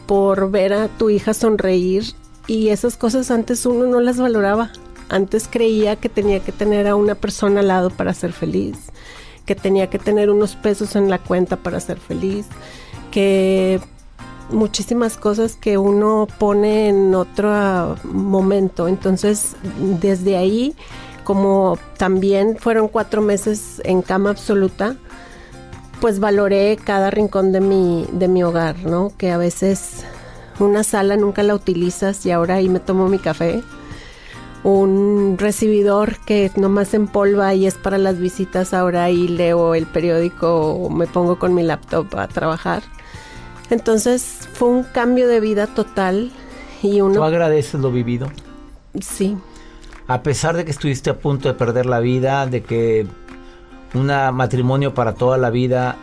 por 0.05 0.51
ver 0.51 0.73
a 0.73 0.87
tu 0.87 1.09
hija 1.09 1.33
sonreír 1.33 2.03
y 2.47 2.69
esas 2.69 2.97
cosas 2.97 3.31
antes 3.31 3.65
uno 3.65 3.85
no 3.85 3.99
las 3.99 4.17
valoraba. 4.17 4.71
Antes 5.09 5.47
creía 5.49 5.97
que 5.97 6.09
tenía 6.09 6.39
que 6.39 6.51
tener 6.51 6.87
a 6.87 6.95
una 6.95 7.15
persona 7.15 7.59
al 7.59 7.67
lado 7.67 7.89
para 7.89 8.13
ser 8.13 8.31
feliz, 8.31 8.77
que 9.45 9.55
tenía 9.55 9.89
que 9.89 9.99
tener 9.99 10.29
unos 10.29 10.55
pesos 10.55 10.95
en 10.95 11.09
la 11.09 11.17
cuenta 11.17 11.57
para 11.57 11.79
ser 11.79 11.99
feliz, 11.99 12.45
que 13.11 13.81
muchísimas 14.51 15.17
cosas 15.17 15.55
que 15.55 15.77
uno 15.77 16.27
pone 16.39 16.89
en 16.89 17.13
otro 17.15 17.97
momento. 18.03 18.87
Entonces, 18.87 19.55
desde 19.99 20.37
ahí, 20.37 20.75
como 21.31 21.79
también 21.95 22.57
fueron 22.59 22.89
cuatro 22.89 23.21
meses 23.21 23.81
en 23.85 24.01
cama 24.01 24.31
absoluta, 24.31 24.97
pues 26.01 26.19
valoré 26.19 26.75
cada 26.83 27.09
rincón 27.09 27.53
de 27.53 27.61
mi, 27.61 28.05
de 28.11 28.27
mi 28.27 28.43
hogar, 28.43 28.75
¿no? 28.83 29.13
Que 29.17 29.31
a 29.31 29.37
veces 29.37 30.03
una 30.59 30.83
sala 30.83 31.15
nunca 31.15 31.41
la 31.43 31.55
utilizas 31.55 32.25
y 32.25 32.31
ahora 32.31 32.55
ahí 32.55 32.67
me 32.67 32.81
tomo 32.81 33.07
mi 33.07 33.17
café. 33.17 33.63
Un 34.65 35.37
recibidor 35.39 36.17
que 36.25 36.51
nomás 36.57 36.93
empolva 36.93 37.53
y 37.53 37.65
es 37.65 37.75
para 37.75 37.97
las 37.97 38.19
visitas, 38.19 38.73
ahora 38.73 39.05
ahí 39.05 39.29
leo 39.29 39.73
el 39.73 39.85
periódico 39.85 40.73
o 40.73 40.89
me 40.89 41.07
pongo 41.07 41.39
con 41.39 41.53
mi 41.53 41.63
laptop 41.63 42.13
a 42.17 42.27
trabajar. 42.27 42.83
Entonces 43.69 44.49
fue 44.51 44.67
un 44.67 44.83
cambio 44.83 45.29
de 45.29 45.39
vida 45.39 45.65
total 45.67 46.33
y 46.83 46.99
¿Tú 47.13 47.21
uno, 47.21 47.23
agradeces 47.23 47.79
lo 47.79 47.89
vivido? 47.89 48.33
sí, 48.99 49.37
A 50.11 50.23
pesar 50.23 50.57
de 50.57 50.65
que 50.65 50.71
estuviste 50.71 51.09
a 51.09 51.17
punto 51.17 51.47
de 51.47 51.53
perder 51.53 51.85
la 51.85 52.01
vida, 52.01 52.45
de 52.45 52.63
que 52.63 53.07
un 53.93 54.07
matrimonio 54.07 54.93
para 54.93 55.13
toda 55.13 55.37
la 55.37 55.49
vida 55.49 55.95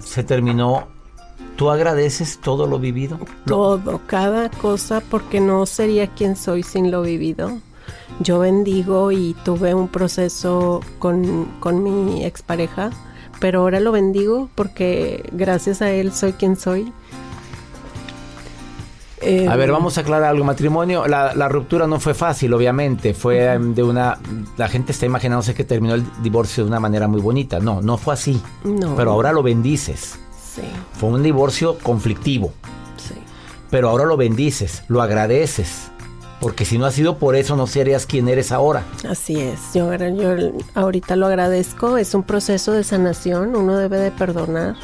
se 0.00 0.24
terminó, 0.24 0.88
¿tú 1.54 1.70
agradeces 1.70 2.40
todo 2.40 2.66
lo 2.66 2.80
vivido? 2.80 3.16
Todo, 3.46 4.00
cada 4.08 4.48
cosa, 4.50 5.00
porque 5.08 5.38
no 5.38 5.66
sería 5.66 6.08
quien 6.08 6.34
soy 6.34 6.64
sin 6.64 6.90
lo 6.90 7.02
vivido. 7.02 7.60
Yo 8.18 8.40
bendigo 8.40 9.12
y 9.12 9.36
tuve 9.44 9.72
un 9.72 9.86
proceso 9.86 10.80
con, 10.98 11.44
con 11.60 11.84
mi 11.84 12.24
expareja, 12.24 12.90
pero 13.38 13.60
ahora 13.60 13.78
lo 13.78 13.92
bendigo 13.92 14.50
porque 14.56 15.22
gracias 15.30 15.80
a 15.80 15.92
él 15.92 16.10
soy 16.10 16.32
quien 16.32 16.56
soy. 16.56 16.92
Eh, 19.20 19.48
A 19.48 19.56
ver, 19.56 19.72
vamos 19.72 19.98
a 19.98 20.02
aclarar 20.02 20.30
algo. 20.30 20.44
Matrimonio, 20.44 21.06
la, 21.08 21.34
la 21.34 21.48
ruptura 21.48 21.86
no 21.86 21.98
fue 22.00 22.14
fácil, 22.14 22.52
obviamente. 22.54 23.14
Fue 23.14 23.44
em, 23.52 23.74
de 23.74 23.82
una. 23.82 24.18
La 24.56 24.68
gente 24.68 24.92
está 24.92 25.06
imaginándose 25.06 25.54
que 25.54 25.64
terminó 25.64 25.94
el 25.94 26.04
divorcio 26.22 26.64
de 26.64 26.68
una 26.70 26.80
manera 26.80 27.08
muy 27.08 27.20
bonita. 27.20 27.58
No, 27.58 27.80
no 27.82 27.96
fue 27.98 28.14
así. 28.14 28.40
No. 28.64 28.94
Pero 28.96 29.12
ahora 29.12 29.32
lo 29.32 29.42
bendices. 29.42 30.18
Sí, 30.54 30.62
Fue 30.98 31.08
un 31.10 31.22
divorcio 31.22 31.78
conflictivo. 31.82 32.52
sí. 32.96 33.14
Pero 33.70 33.90
ahora 33.90 34.04
lo 34.06 34.16
bendices, 34.16 34.82
lo 34.88 35.02
agradeces. 35.02 35.90
Porque 36.40 36.64
si 36.64 36.78
no 36.78 36.86
ha 36.86 36.92
sido 36.92 37.18
por 37.18 37.34
eso, 37.34 37.56
no 37.56 37.66
serías 37.66 38.06
quien 38.06 38.28
eres 38.28 38.52
ahora. 38.52 38.84
Así 39.10 39.40
es, 39.40 39.58
yo, 39.74 39.92
yo 39.94 40.52
ahorita 40.74 41.16
lo 41.16 41.26
agradezco, 41.26 41.98
es 41.98 42.14
un 42.14 42.22
proceso 42.22 42.70
de 42.72 42.84
sanación, 42.84 43.56
uno 43.56 43.76
debe 43.76 43.98
de 43.98 44.10
perdonar, 44.12 44.76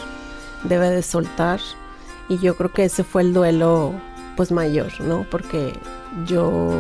debe 0.64 0.90
de 0.90 1.02
soltar 1.02 1.60
y 2.28 2.38
yo 2.38 2.56
creo 2.56 2.72
que 2.72 2.84
ese 2.86 3.04
fue 3.04 3.22
el 3.22 3.32
duelo 3.32 3.92
pues 4.36 4.52
mayor, 4.52 4.92
¿no? 5.00 5.26
Porque 5.30 5.72
yo 6.26 6.72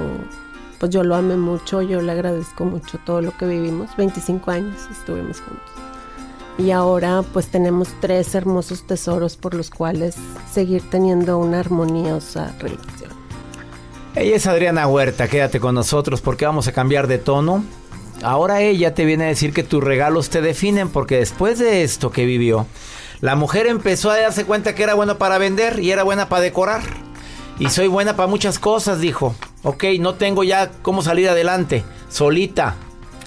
pues 0.78 0.90
yo 0.92 1.02
lo 1.02 1.14
amé 1.14 1.36
mucho, 1.36 1.82
yo 1.82 2.02
le 2.02 2.12
agradezco 2.12 2.64
mucho 2.64 2.98
todo 3.04 3.20
lo 3.20 3.36
que 3.36 3.46
vivimos, 3.46 3.96
25 3.96 4.50
años 4.50 4.80
estuvimos 4.90 5.40
juntos. 5.40 5.70
Y 6.58 6.70
ahora 6.70 7.22
pues 7.32 7.48
tenemos 7.48 7.88
tres 8.00 8.34
hermosos 8.34 8.86
tesoros 8.86 9.36
por 9.36 9.54
los 9.54 9.70
cuales 9.70 10.16
seguir 10.52 10.82
teniendo 10.90 11.38
una 11.38 11.60
armoniosa 11.60 12.54
relación. 12.58 13.10
Ella 14.14 14.36
es 14.36 14.46
Adriana 14.46 14.86
Huerta, 14.86 15.26
quédate 15.26 15.58
con 15.58 15.74
nosotros 15.74 16.20
porque 16.20 16.46
vamos 16.46 16.68
a 16.68 16.72
cambiar 16.72 17.08
de 17.08 17.18
tono. 17.18 17.64
Ahora 18.22 18.60
ella 18.60 18.94
te 18.94 19.04
viene 19.04 19.24
a 19.24 19.28
decir 19.28 19.52
que 19.52 19.64
tus 19.64 19.82
regalos 19.82 20.30
te 20.30 20.40
definen 20.40 20.88
porque 20.88 21.18
después 21.18 21.58
de 21.58 21.82
esto 21.82 22.12
que 22.12 22.24
vivió, 22.24 22.66
la 23.20 23.34
mujer 23.34 23.66
empezó 23.66 24.10
a 24.10 24.18
darse 24.18 24.44
cuenta 24.44 24.74
que 24.74 24.84
era 24.84 24.94
buena 24.94 25.18
para 25.18 25.38
vender 25.38 25.80
y 25.80 25.90
era 25.90 26.04
buena 26.04 26.28
para 26.28 26.42
decorar. 26.42 26.82
Y 27.58 27.68
soy 27.70 27.86
buena 27.86 28.16
para 28.16 28.26
muchas 28.26 28.58
cosas, 28.58 29.00
dijo. 29.00 29.34
Ok, 29.62 29.84
no 30.00 30.14
tengo 30.14 30.42
ya 30.44 30.70
cómo 30.82 31.02
salir 31.02 31.28
adelante, 31.28 31.84
solita, 32.08 32.74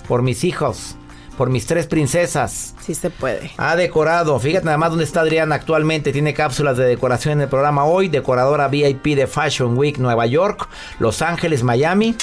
por 0.08 0.22
mis 0.22 0.44
hijos. 0.44 0.96
por 1.38 1.52
mis 1.52 1.68
tres 1.68 1.86
princesas. 1.86 2.74
Sí 2.82 2.96
se 2.96 3.12
puede. 3.12 3.52
Ha 3.58 3.76
decorado. 3.76 4.40
Fíjate 4.40 4.66
nada 4.66 4.80
más 4.80 4.90
dónde 4.90 5.04
está 5.06 5.22
Adriana 5.22 5.54
actualmente. 5.54 6.12
Tiene 6.12 6.34
cápsulas 6.34 6.78
de 6.78 6.86
decoración 6.86 7.34
en 7.34 7.42
el 7.42 7.48
programa 7.48 7.86
hoy. 7.86 8.08
Decoradora 8.08 8.68
VIP 8.70 9.16
de 9.16 9.28
Fashion 9.28 9.78
Week 9.78 10.00
Nueva 10.00 10.26
York, 10.26 10.68
Los 10.98 11.22
Ángeles, 11.22 11.62
Miami. 11.62 12.16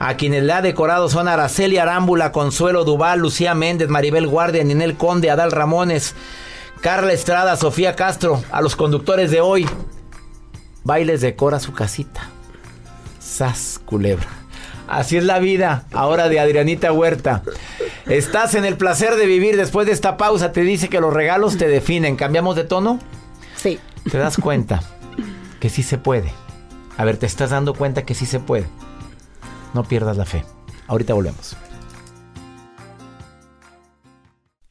A 0.00 0.16
quienes 0.16 0.42
le 0.42 0.52
ha 0.54 0.60
decorado 0.60 1.08
son 1.08 1.28
Araceli 1.28 1.78
Arámbula, 1.78 2.32
Consuelo 2.32 2.82
Duval, 2.84 3.20
Lucía 3.20 3.54
Méndez, 3.54 3.88
Maribel 3.88 4.26
Guardia, 4.26 4.64
Ninel 4.64 4.96
Conde, 4.96 5.30
Adal 5.30 5.52
Ramones, 5.52 6.16
Carla 6.80 7.12
Estrada, 7.12 7.56
Sofía 7.56 7.94
Castro. 7.94 8.42
A 8.50 8.60
los 8.60 8.74
conductores 8.74 9.30
de 9.30 9.40
hoy. 9.40 9.68
Bailes 10.88 11.20
decora 11.20 11.60
su 11.60 11.74
casita. 11.74 12.30
Sas, 13.20 13.78
culebra. 13.84 14.26
Así 14.88 15.18
es 15.18 15.24
la 15.24 15.38
vida 15.38 15.84
ahora 15.92 16.30
de 16.30 16.40
Adrianita 16.40 16.92
Huerta. 16.92 17.42
Estás 18.06 18.54
en 18.54 18.64
el 18.64 18.78
placer 18.78 19.16
de 19.16 19.26
vivir. 19.26 19.58
Después 19.58 19.86
de 19.86 19.92
esta 19.92 20.16
pausa 20.16 20.50
te 20.50 20.62
dice 20.62 20.88
que 20.88 21.02
los 21.02 21.12
regalos 21.12 21.58
te 21.58 21.68
definen. 21.68 22.16
¿Cambiamos 22.16 22.56
de 22.56 22.64
tono? 22.64 23.00
Sí. 23.54 23.78
Te 24.10 24.16
das 24.16 24.38
cuenta 24.38 24.82
que 25.60 25.68
sí 25.68 25.82
se 25.82 25.98
puede. 25.98 26.32
A 26.96 27.04
ver, 27.04 27.18
te 27.18 27.26
estás 27.26 27.50
dando 27.50 27.74
cuenta 27.74 28.06
que 28.06 28.14
sí 28.14 28.24
se 28.24 28.40
puede. 28.40 28.64
No 29.74 29.84
pierdas 29.84 30.16
la 30.16 30.24
fe. 30.24 30.46
Ahorita 30.86 31.12
volvemos. 31.12 31.54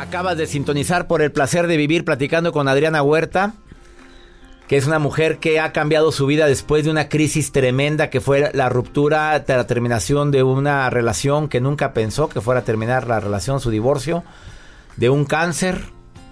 Acabas 0.00 0.38
de 0.38 0.46
sintonizar 0.46 1.06
por 1.06 1.20
el 1.20 1.30
placer 1.30 1.66
de 1.66 1.76
vivir 1.76 2.06
platicando 2.06 2.52
con 2.52 2.68
Adriana 2.68 3.02
Huerta, 3.02 3.52
que 4.66 4.78
es 4.78 4.86
una 4.86 4.98
mujer 4.98 5.36
que 5.36 5.60
ha 5.60 5.72
cambiado 5.72 6.10
su 6.10 6.24
vida 6.24 6.46
después 6.46 6.86
de 6.86 6.90
una 6.90 7.10
crisis 7.10 7.52
tremenda 7.52 8.08
que 8.08 8.22
fue 8.22 8.50
la 8.54 8.70
ruptura, 8.70 9.44
la 9.46 9.66
terminación 9.66 10.30
de 10.30 10.42
una 10.42 10.88
relación 10.88 11.50
que 11.50 11.60
nunca 11.60 11.92
pensó 11.92 12.30
que 12.30 12.40
fuera 12.40 12.60
a 12.60 12.64
terminar 12.64 13.06
la 13.06 13.20
relación, 13.20 13.60
su 13.60 13.68
divorcio, 13.68 14.24
de 14.96 15.10
un 15.10 15.26
cáncer, 15.26 15.82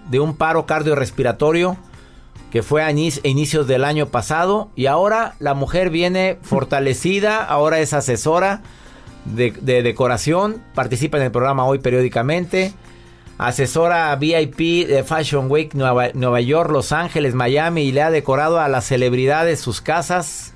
de 0.08 0.18
un 0.18 0.34
paro 0.34 0.64
cardiorrespiratorio 0.64 1.76
que 2.50 2.62
fue 2.62 2.82
a 2.82 2.90
inicios 2.90 3.66
del 3.66 3.84
año 3.84 4.06
pasado 4.06 4.70
y 4.76 4.86
ahora 4.86 5.34
la 5.40 5.52
mujer 5.52 5.90
viene 5.90 6.38
fortalecida, 6.40 7.44
ahora 7.44 7.80
es 7.80 7.92
asesora 7.92 8.62
de, 9.26 9.50
de 9.50 9.82
decoración, 9.82 10.62
participa 10.74 11.18
en 11.18 11.24
el 11.24 11.32
programa 11.32 11.66
hoy 11.66 11.80
periódicamente 11.80 12.72
asesora 13.38 14.14
VIP 14.16 14.86
de 14.86 15.04
Fashion 15.04 15.50
Week 15.50 15.72
Nueva, 15.74 16.08
Nueva, 16.12 16.40
York, 16.40 16.70
Los 16.70 16.92
Ángeles, 16.92 17.34
Miami 17.34 17.84
y 17.84 17.92
le 17.92 18.02
ha 18.02 18.10
decorado 18.10 18.60
a 18.60 18.68
las 18.68 18.84
celebridades 18.86 19.60
sus 19.60 19.80
casas. 19.80 20.52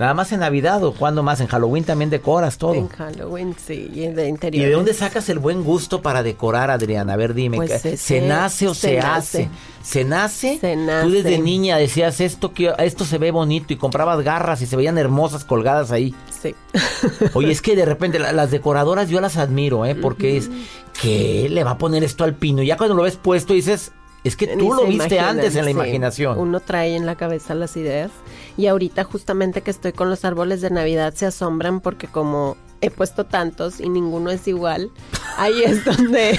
Nada 0.00 0.14
más 0.14 0.32
en 0.32 0.40
Navidad 0.40 0.82
o 0.82 0.94
cuando 0.94 1.22
más, 1.22 1.40
en 1.42 1.46
Halloween 1.46 1.84
también 1.84 2.08
decoras 2.10 2.56
todo. 2.56 2.74
En 2.74 2.88
Halloween, 2.88 3.54
sí, 3.64 3.90
y 3.94 4.06
de 4.08 4.28
interior. 4.28 4.64
¿Y 4.64 4.66
de 4.68 4.72
dónde 4.74 4.94
sacas 4.94 5.28
el 5.28 5.38
buen 5.38 5.62
gusto 5.62 6.00
para 6.00 6.22
decorar, 6.22 6.70
Adriana? 6.70 7.12
A 7.12 7.16
ver, 7.16 7.34
dime, 7.34 7.58
Pues 7.58 7.70
¿se, 8.00 8.20
nace 8.22 8.66
o 8.66 8.72
se, 8.74 8.88
se 8.88 8.98
hace? 8.98 9.42
nace. 9.44 9.50
¿Se 9.82 10.04
nace? 10.04 10.58
Se 10.58 10.74
Tú 11.02 11.10
desde 11.10 11.30
nace. 11.32 11.42
niña 11.42 11.76
decías 11.76 12.20
esto 12.20 12.52
que 12.54 12.72
esto 12.78 13.04
se 13.04 13.18
ve 13.18 13.30
bonito 13.30 13.72
y 13.72 13.76
comprabas 13.76 14.22
garras 14.22 14.62
y 14.62 14.66
se 14.66 14.74
veían 14.76 14.96
hermosas 14.98 15.44
colgadas 15.44 15.90
ahí. 15.92 16.14
Sí. 16.42 16.54
Oye, 17.34 17.52
es 17.52 17.60
que 17.60 17.76
de 17.76 17.84
repente 17.84 18.18
la- 18.18 18.32
las 18.32 18.50
decoradoras 18.50 19.10
yo 19.10 19.20
las 19.20 19.36
admiro, 19.36 19.84
¿eh? 19.84 19.94
Porque 19.94 20.38
es 20.38 20.50
que 21.00 21.48
le 21.50 21.62
va 21.62 21.72
a 21.72 21.78
poner 21.78 22.02
esto 22.04 22.24
al 22.24 22.34
pino. 22.34 22.62
Ya 22.62 22.76
cuando 22.76 22.94
lo 22.94 23.02
ves 23.02 23.16
puesto 23.16 23.52
dices, 23.52 23.92
es 24.24 24.36
que 24.36 24.46
Ni 24.54 24.62
tú 24.62 24.72
lo 24.74 24.84
viste 24.86 24.94
imaginan, 25.16 25.28
antes 25.38 25.54
en 25.56 25.60
la 25.64 25.70
sí. 25.70 25.76
imaginación. 25.76 26.38
Uno 26.38 26.60
trae 26.60 26.94
en 26.96 27.06
la 27.06 27.16
cabeza 27.16 27.54
las 27.54 27.76
ideas. 27.76 28.10
Y 28.56 28.66
ahorita 28.66 29.04
justamente 29.04 29.62
que 29.62 29.70
estoy 29.70 29.92
con 29.92 30.10
los 30.10 30.24
árboles 30.24 30.60
de 30.60 30.70
Navidad 30.70 31.14
se 31.14 31.26
asombran 31.26 31.80
porque 31.80 32.06
como 32.08 32.56
he 32.82 32.90
puesto 32.90 33.24
tantos 33.26 33.78
y 33.78 33.90
ninguno 33.90 34.30
es 34.30 34.48
igual, 34.48 34.90
ahí 35.36 35.62
es 35.62 35.84
donde 35.84 36.38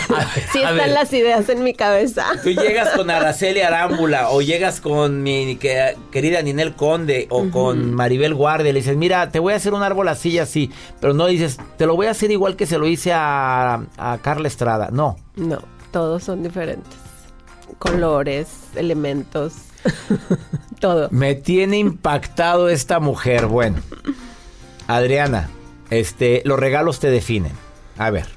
sí 0.51 0.57
están 0.59 0.77
ver. 0.77 0.89
las 0.89 1.13
ideas 1.13 1.47
en 1.49 1.63
mi 1.63 1.73
cabeza. 1.75 2.25
Tú 2.43 2.49
llegas 2.49 2.89
con 2.95 3.11
Araceli 3.11 3.61
Arámbula 3.61 4.29
o 4.31 4.41
llegas 4.41 4.81
con 4.81 5.21
mi 5.21 5.55
que- 5.57 5.95
querida 6.11 6.41
Ninel 6.41 6.75
Conde 6.75 7.27
o 7.29 7.49
con 7.51 7.93
Maribel 7.93 8.33
Guardia 8.33 8.69
y 8.71 8.73
le 8.73 8.79
dices, 8.79 8.97
mira, 8.97 9.29
te 9.29 9.37
voy 9.39 9.53
a 9.53 9.57
hacer 9.57 9.73
un 9.75 9.83
árbol 9.83 10.07
así 10.07 10.29
y 10.31 10.39
así, 10.39 10.71
pero 10.99 11.13
no 11.13 11.27
dices, 11.27 11.57
te 11.77 11.85
lo 11.85 11.95
voy 11.95 12.07
a 12.07 12.11
hacer 12.11 12.31
igual 12.31 12.55
que 12.55 12.65
se 12.65 12.79
lo 12.79 12.87
hice 12.87 13.13
a, 13.13 13.83
a 13.97 14.17
Carla 14.23 14.47
Estrada. 14.47 14.89
No, 14.91 15.17
No, 15.35 15.59
todos 15.91 16.23
son 16.23 16.41
diferentes. 16.41 16.97
Colores, 17.77 18.47
elementos, 18.75 19.53
todo. 20.79 21.07
me 21.11 21.35
tiene 21.35 21.77
impactado 21.77 22.69
esta 22.69 22.99
mujer. 22.99 23.45
Bueno, 23.47 23.77
Adriana, 24.87 25.49
este, 25.89 26.41
los 26.45 26.59
regalos 26.59 26.99
te 26.99 27.09
definen. 27.09 27.51
A 27.97 28.09
ver, 28.09 28.27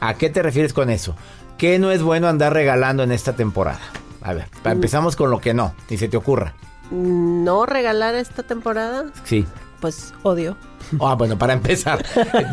¿a 0.00 0.14
qué 0.14 0.30
te 0.30 0.42
refieres 0.42 0.72
con 0.72 0.90
eso? 0.90 1.14
¿Qué 1.58 1.78
no 1.78 1.90
es 1.90 2.02
bueno 2.02 2.28
andar 2.28 2.52
regalando 2.54 3.02
en 3.02 3.12
esta 3.12 3.34
temporada? 3.34 3.80
A 4.22 4.32
ver, 4.34 4.46
pa- 4.62 4.72
empezamos 4.72 5.16
con 5.16 5.30
lo 5.30 5.40
que 5.40 5.54
no, 5.54 5.74
ni 5.90 5.98
se 5.98 6.08
te 6.08 6.16
ocurra. 6.16 6.54
No 6.90 7.66
regalar 7.66 8.14
esta 8.14 8.42
temporada, 8.42 9.06
Sí. 9.24 9.46
Pues 9.82 10.14
odio. 10.22 10.56
Ah, 11.00 11.14
bueno, 11.14 11.36
para 11.38 11.52
empezar, 11.54 12.04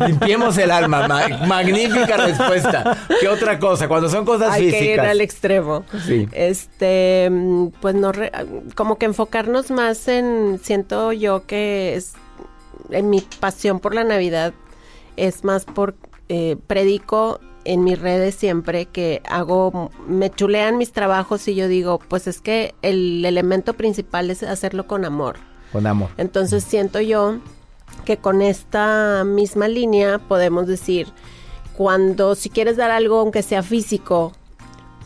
limpiemos 0.06 0.58
el 0.58 0.70
alma. 0.70 1.06
Ma- 1.08 1.28
magnífica 1.46 2.16
respuesta. 2.16 2.96
¿Qué 3.20 3.28
otra 3.28 3.58
cosa? 3.58 3.86
Cuando 3.88 4.08
son 4.10 4.24
cosas 4.24 4.52
Hay 4.52 4.62
que 4.62 4.68
ir 4.68 4.74
físicas. 4.84 5.06
al 5.08 5.20
extremo. 5.20 5.84
Sí. 6.06 6.28
Este, 6.32 7.30
pues 7.80 7.94
no, 7.94 8.12
re- 8.12 8.32
como 8.74 8.96
que 8.98 9.06
enfocarnos 9.06 9.70
más 9.70 10.08
en, 10.08 10.58
siento 10.62 11.12
yo 11.12 11.46
que 11.46 11.94
es, 11.96 12.14
en 12.90 13.08
mi 13.10 13.20
pasión 13.20 13.78
por 13.80 13.94
la 13.94 14.04
Navidad 14.04 14.52
es 15.16 15.44
más 15.44 15.64
por, 15.64 15.94
eh, 16.28 16.56
predico 16.66 17.40
en 17.64 17.84
mis 17.84 17.98
redes 18.00 18.34
siempre 18.36 18.86
que 18.86 19.20
hago, 19.28 19.90
me 20.08 20.30
chulean 20.30 20.78
mis 20.78 20.92
trabajos 20.92 21.46
y 21.46 21.54
yo 21.54 21.68
digo, 21.68 21.98
pues 22.08 22.26
es 22.26 22.40
que 22.40 22.74
el 22.82 23.22
elemento 23.24 23.74
principal 23.74 24.30
es 24.30 24.42
hacerlo 24.42 24.86
con 24.86 25.04
amor. 25.04 25.36
Con 25.72 25.86
amor. 25.86 26.10
Entonces 26.16 26.64
siento 26.64 27.00
yo 27.00 27.38
que 28.04 28.16
con 28.16 28.42
esta 28.42 29.24
misma 29.24 29.68
línea 29.68 30.18
podemos 30.18 30.66
decir, 30.66 31.08
cuando 31.76 32.34
si 32.34 32.50
quieres 32.50 32.76
dar 32.76 32.90
algo 32.90 33.20
aunque 33.20 33.42
sea 33.42 33.62
físico, 33.62 34.32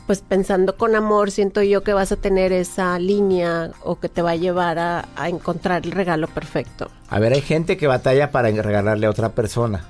pues 0.07 0.21
pensando 0.21 0.77
con 0.77 0.95
amor, 0.95 1.31
siento 1.31 1.63
yo 1.63 1.83
que 1.83 1.93
vas 1.93 2.13
a 2.13 2.17
tener 2.17 2.53
esa 2.53 2.99
línea 2.99 3.71
o 3.83 3.99
que 3.99 4.09
te 4.09 4.23
va 4.23 4.33
a 4.33 4.37
llevar 4.37 4.79
a, 4.79 5.09
a 5.17 5.29
encontrar 5.29 5.85
el 5.87 5.93
regalo 5.93 6.29
perfecto. 6.29 6.91
A 7.09 7.19
ver, 7.19 7.33
hay 7.33 7.41
gente 7.41 7.77
que 7.77 7.87
batalla 7.87 8.31
para 8.31 8.51
regalarle 8.51 9.07
a 9.07 9.11
otra 9.11 9.31
persona. 9.31 9.87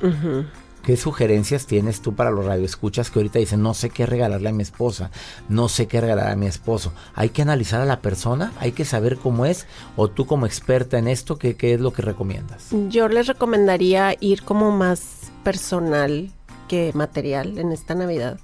¿Qué 0.84 0.98
sugerencias 0.98 1.64
tienes 1.64 2.02
tú 2.02 2.14
para 2.14 2.30
los 2.30 2.44
radioescuchas 2.44 3.10
que 3.10 3.18
ahorita 3.18 3.38
dicen, 3.38 3.62
no 3.62 3.72
sé 3.72 3.88
qué 3.88 4.04
regalarle 4.04 4.50
a 4.50 4.52
mi 4.52 4.62
esposa, 4.62 5.10
no 5.48 5.70
sé 5.70 5.86
qué 5.86 5.98
regalar 5.98 6.30
a 6.30 6.36
mi 6.36 6.44
esposo? 6.44 6.92
¿Hay 7.14 7.30
que 7.30 7.40
analizar 7.40 7.80
a 7.80 7.86
la 7.86 8.02
persona? 8.02 8.52
¿Hay 8.60 8.72
que 8.72 8.84
saber 8.84 9.16
cómo 9.16 9.46
es? 9.46 9.66
¿O 9.96 10.08
tú 10.08 10.26
como 10.26 10.44
experta 10.44 10.98
en 10.98 11.08
esto, 11.08 11.38
qué, 11.38 11.56
qué 11.56 11.72
es 11.72 11.80
lo 11.80 11.94
que 11.94 12.02
recomiendas? 12.02 12.68
Yo 12.90 13.08
les 13.08 13.26
recomendaría 13.28 14.14
ir 14.20 14.42
como 14.42 14.72
más 14.72 15.32
personal 15.42 16.30
que 16.68 16.90
material 16.94 17.56
en 17.56 17.72
esta 17.72 17.94
Navidad. 17.94 18.38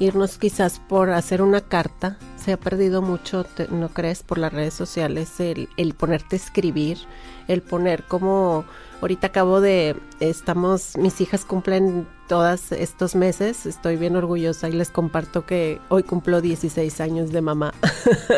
Irnos 0.00 0.36
quizás 0.36 0.80
por 0.80 1.10
hacer 1.10 1.42
una 1.42 1.60
carta. 1.60 2.18
Se 2.44 2.52
ha 2.52 2.56
perdido 2.58 3.00
mucho, 3.00 3.44
te- 3.44 3.68
¿no 3.68 3.88
crees? 3.88 4.22
Por 4.22 4.36
las 4.38 4.52
redes 4.52 4.74
sociales, 4.74 5.40
el, 5.40 5.68
el 5.78 5.94
ponerte 5.94 6.36
a 6.36 6.38
escribir, 6.38 6.98
el 7.48 7.62
poner 7.62 8.04
como... 8.04 8.66
Ahorita 9.00 9.28
acabo 9.28 9.60
de... 9.62 9.96
Estamos... 10.20 10.96
Mis 10.98 11.20
hijas 11.22 11.44
cumplen 11.46 12.06
todos 12.28 12.72
estos 12.72 13.14
meses. 13.14 13.66
Estoy 13.66 13.96
bien 13.96 14.16
orgullosa 14.16 14.68
y 14.68 14.72
les 14.72 14.90
comparto 14.90 15.44
que 15.46 15.80
hoy 15.88 16.02
cumplo 16.02 16.40
16 16.40 17.00
años 17.00 17.30
de 17.32 17.40
mamá. 17.42 17.74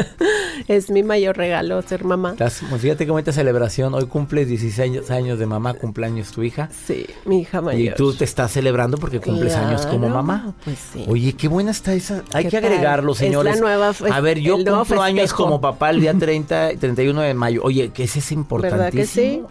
es 0.69 0.91
mi 0.91 1.03
mayor 1.03 1.37
regalo 1.37 1.81
ser 1.83 2.05
mamá. 2.05 2.35
Pues 2.37 2.63
fíjate 2.81 3.05
qué 3.05 3.11
bonita 3.11 3.33
celebración. 3.33 3.95
Hoy 3.95 4.07
cumples 4.07 4.49
16 4.49 5.11
años 5.11 5.39
de 5.39 5.47
mamá, 5.47 5.75
cumpleaños 5.75 6.33
tu 6.33 6.43
hija. 6.43 6.69
Sí, 6.87 7.07
mi 7.25 7.41
hija 7.41 7.61
mayor. 7.61 7.81
Y 7.81 7.95
tú 7.95 8.13
te 8.15 8.25
estás 8.25 8.53
celebrando 8.53 8.99
porque 8.99 9.21
cumples 9.21 9.55
años 9.55 9.87
como 9.87 10.09
mamá. 10.09 10.55
Pues 10.65 10.79
sí. 10.93 11.05
Oye, 11.09 11.35
qué 11.35 11.49
buena 11.49 11.71
está 11.71 11.95
esa. 11.95 12.23
Hay 12.33 12.45
¿Qué 12.45 12.51
que 12.51 12.61
tal? 12.61 12.73
agregarlo, 12.73 13.13
Es 13.13 13.21
la 13.21 13.27
señores. 13.27 13.61
nueva 13.61 13.93
A 14.11 14.21
ver, 14.21 14.39
yo 14.41 14.57
cumplo 14.57 15.03
años 15.03 15.33
como 15.33 15.61
papá 15.61 15.91
el 15.91 16.01
día 16.01 16.15
30, 16.19 16.73
y 16.73 16.77
31 16.77 17.21
de 17.23 17.35
mayo. 17.35 17.61
Oye, 17.63 17.91
que 17.91 18.05
ese 18.05 18.19
es 18.19 18.33
importantísimo. 18.33 18.77
¿Verdad 18.85 18.93
que 18.93 19.07
sí? 19.07 19.43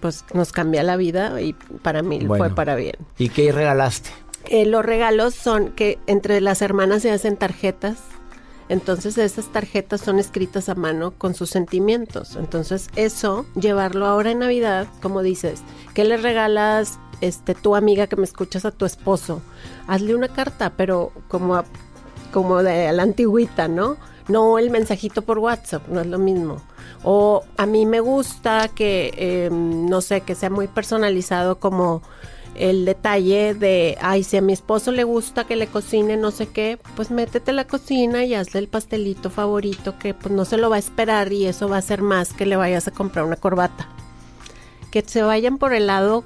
Pues 0.00 0.24
nos 0.34 0.52
cambia 0.52 0.82
la 0.82 0.96
vida 0.96 1.40
y 1.40 1.52
para 1.82 2.02
mí 2.02 2.18
Bueno. 2.24 2.44
fue 2.44 2.54
para 2.54 2.74
bien. 2.74 2.96
¿Y 3.18 3.28
qué 3.28 3.52
regalaste? 3.52 4.10
Eh, 4.46 4.64
los 4.66 4.84
regalos 4.84 5.34
son 5.34 5.70
que 5.72 5.98
entre 6.06 6.40
las 6.40 6.62
hermanas 6.62 7.02
se 7.02 7.10
hacen 7.10 7.36
tarjetas. 7.36 7.98
Entonces 8.68 9.18
esas 9.18 9.46
tarjetas 9.52 10.00
son 10.00 10.18
escritas 10.20 10.68
a 10.68 10.74
mano 10.76 11.10
con 11.18 11.34
sus 11.34 11.50
sentimientos. 11.50 12.36
Entonces 12.36 12.88
eso, 12.96 13.44
llevarlo 13.54 14.06
ahora 14.06 14.30
en 14.30 14.38
Navidad, 14.38 14.86
como 15.02 15.22
dices, 15.22 15.60
¿qué 15.92 16.04
le 16.04 16.16
regalas 16.16 16.98
este 17.20 17.54
tu 17.54 17.74
amiga 17.74 18.06
que 18.06 18.14
me 18.16 18.24
escuchas 18.24 18.64
a 18.64 18.70
tu 18.70 18.86
esposo? 18.86 19.42
Hazle 19.88 20.14
una 20.14 20.28
carta, 20.28 20.72
pero 20.76 21.10
como 21.28 21.56
a- 21.56 21.64
como 22.32 22.62
de 22.62 22.92
la 22.92 23.02
antigüita, 23.02 23.66
¿no? 23.66 23.96
No 24.28 24.58
el 24.58 24.70
mensajito 24.70 25.22
por 25.22 25.38
WhatsApp, 25.38 25.88
no 25.88 26.00
es 26.00 26.06
lo 26.06 26.18
mismo. 26.18 26.58
O 27.02 27.42
a 27.56 27.66
mí 27.66 27.86
me 27.86 28.00
gusta 28.00 28.68
que, 28.68 29.12
eh, 29.16 29.48
no 29.50 30.00
sé, 30.00 30.20
que 30.20 30.34
sea 30.34 30.50
muy 30.50 30.68
personalizado 30.68 31.58
como 31.58 32.02
el 32.54 32.84
detalle 32.84 33.54
de, 33.54 33.96
ay, 34.00 34.22
si 34.22 34.36
a 34.36 34.42
mi 34.42 34.52
esposo 34.52 34.92
le 34.92 35.04
gusta 35.04 35.44
que 35.44 35.56
le 35.56 35.66
cocine 35.66 36.16
no 36.16 36.30
sé 36.30 36.48
qué, 36.48 36.78
pues 36.96 37.10
métete 37.10 37.52
a 37.52 37.54
la 37.54 37.66
cocina 37.66 38.24
y 38.24 38.34
hazle 38.34 38.60
el 38.60 38.68
pastelito 38.68 39.30
favorito 39.30 39.98
que 39.98 40.14
pues 40.14 40.34
no 40.34 40.44
se 40.44 40.58
lo 40.58 40.68
va 40.68 40.76
a 40.76 40.80
esperar 40.80 41.32
y 41.32 41.46
eso 41.46 41.68
va 41.68 41.78
a 41.78 41.82
ser 41.82 42.02
más 42.02 42.32
que 42.32 42.46
le 42.46 42.56
vayas 42.56 42.88
a 42.88 42.90
comprar 42.90 43.24
una 43.24 43.36
corbata. 43.36 43.88
Que 44.90 45.02
se 45.02 45.22
vayan 45.22 45.58
por 45.58 45.72
el 45.72 45.86
lado 45.86 46.24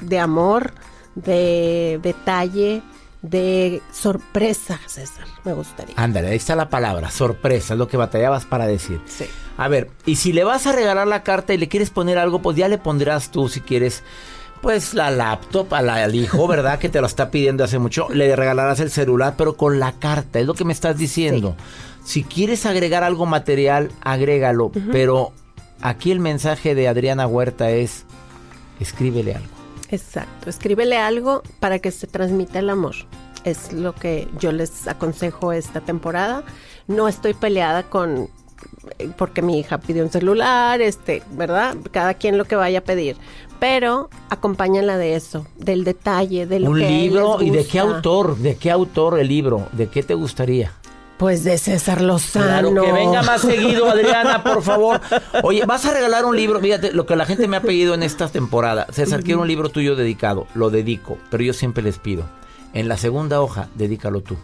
de 0.00 0.18
amor, 0.18 0.74
de 1.14 1.98
detalle, 2.02 2.82
de 3.22 3.82
sorpresa, 3.92 4.78
César, 4.86 5.24
me 5.44 5.52
gustaría. 5.52 5.94
Ándale, 5.98 6.28
ahí 6.28 6.36
está 6.36 6.54
la 6.54 6.68
palabra, 6.68 7.10
sorpresa, 7.10 7.74
es 7.74 7.78
lo 7.78 7.88
que 7.88 7.96
batallabas 7.96 8.44
para 8.44 8.66
decir. 8.66 9.00
Sí. 9.06 9.24
A 9.56 9.68
ver, 9.68 9.90
y 10.04 10.16
si 10.16 10.32
le 10.32 10.44
vas 10.44 10.66
a 10.66 10.72
regalar 10.72 11.06
la 11.06 11.22
carta 11.22 11.54
y 11.54 11.58
le 11.58 11.68
quieres 11.68 11.90
poner 11.90 12.18
algo, 12.18 12.40
pues 12.42 12.56
ya 12.56 12.68
le 12.68 12.78
pondrás 12.78 13.30
tú 13.30 13.48
si 13.48 13.60
quieres, 13.60 14.02
pues 14.60 14.94
la 14.94 15.10
laptop 15.10 15.72
a 15.74 15.82
la- 15.82 16.04
al 16.04 16.14
hijo, 16.14 16.46
¿verdad? 16.48 16.78
Que 16.78 16.88
te 16.88 17.00
lo 17.00 17.06
está 17.06 17.30
pidiendo 17.30 17.64
hace 17.64 17.78
mucho. 17.78 18.08
Le 18.10 18.36
regalarás 18.36 18.80
el 18.80 18.90
celular, 18.90 19.34
pero 19.36 19.56
con 19.56 19.80
la 19.80 19.92
carta, 19.92 20.38
es 20.38 20.46
lo 20.46 20.54
que 20.54 20.64
me 20.64 20.72
estás 20.72 20.98
diciendo. 20.98 21.56
Si 22.04 22.22
quieres 22.22 22.66
agregar 22.66 23.02
algo 23.02 23.26
material, 23.26 23.90
agrégalo, 24.02 24.70
pero 24.92 25.32
aquí 25.80 26.12
el 26.12 26.20
mensaje 26.20 26.74
de 26.76 26.86
Adriana 26.86 27.26
Huerta 27.26 27.70
es, 27.70 28.04
escríbele 28.78 29.34
algo. 29.34 29.55
Exacto, 29.90 30.50
escríbele 30.50 30.96
algo 30.96 31.42
para 31.60 31.78
que 31.78 31.90
se 31.90 32.06
transmita 32.06 32.58
el 32.58 32.70
amor. 32.70 32.94
Es 33.44 33.72
lo 33.72 33.94
que 33.94 34.26
yo 34.38 34.50
les 34.50 34.88
aconsejo 34.88 35.52
esta 35.52 35.80
temporada. 35.80 36.42
No 36.88 37.06
estoy 37.06 37.34
peleada 37.34 37.84
con 37.84 38.28
eh, 38.98 39.10
porque 39.16 39.42
mi 39.42 39.58
hija 39.58 39.78
pidió 39.78 40.02
un 40.02 40.10
celular, 40.10 40.80
este, 40.80 41.22
¿verdad? 41.32 41.76
Cada 41.90 42.14
quien 42.14 42.38
lo 42.38 42.44
que 42.44 42.56
vaya 42.56 42.80
a 42.80 42.82
pedir. 42.82 43.16
Pero 43.58 44.10
acompáñala 44.28 44.98
de 44.98 45.14
eso, 45.14 45.46
del 45.56 45.84
detalle, 45.84 46.46
de 46.46 46.60
lo 46.60 46.70
Un 46.70 46.78
que 46.78 46.88
libro, 46.88 47.38
les 47.38 47.48
¿y 47.48 47.50
de 47.50 47.66
qué 47.66 47.78
autor? 47.78 48.36
¿De 48.36 48.56
qué 48.56 48.70
autor 48.70 49.18
el 49.18 49.28
libro? 49.28 49.68
¿De 49.72 49.88
qué 49.88 50.02
te 50.02 50.14
gustaría? 50.14 50.72
Pues 51.18 51.44
de 51.44 51.56
César 51.56 52.02
Lozano. 52.02 52.70
Claro, 52.70 52.82
que 52.84 52.92
venga 52.92 53.22
más 53.22 53.40
seguido, 53.40 53.88
Adriana, 53.88 54.42
por 54.42 54.62
favor. 54.62 55.00
Oye, 55.42 55.64
vas 55.64 55.84
a 55.86 55.94
regalar 55.94 56.24
un 56.26 56.36
libro. 56.36 56.60
Fíjate, 56.60 56.92
lo 56.92 57.06
que 57.06 57.16
la 57.16 57.24
gente 57.24 57.48
me 57.48 57.56
ha 57.56 57.62
pedido 57.62 57.94
en 57.94 58.02
esta 58.02 58.28
temporada. 58.28 58.86
César, 58.90 59.22
quiero 59.22 59.40
un 59.40 59.48
libro 59.48 59.70
tuyo 59.70 59.96
dedicado. 59.96 60.46
Lo 60.54 60.68
dedico, 60.70 61.16
pero 61.30 61.42
yo 61.42 61.54
siempre 61.54 61.82
les 61.82 61.98
pido. 61.98 62.24
En 62.74 62.88
la 62.88 62.98
segunda 62.98 63.40
hoja, 63.40 63.68
dedícalo 63.76 64.20
tú. 64.20 64.36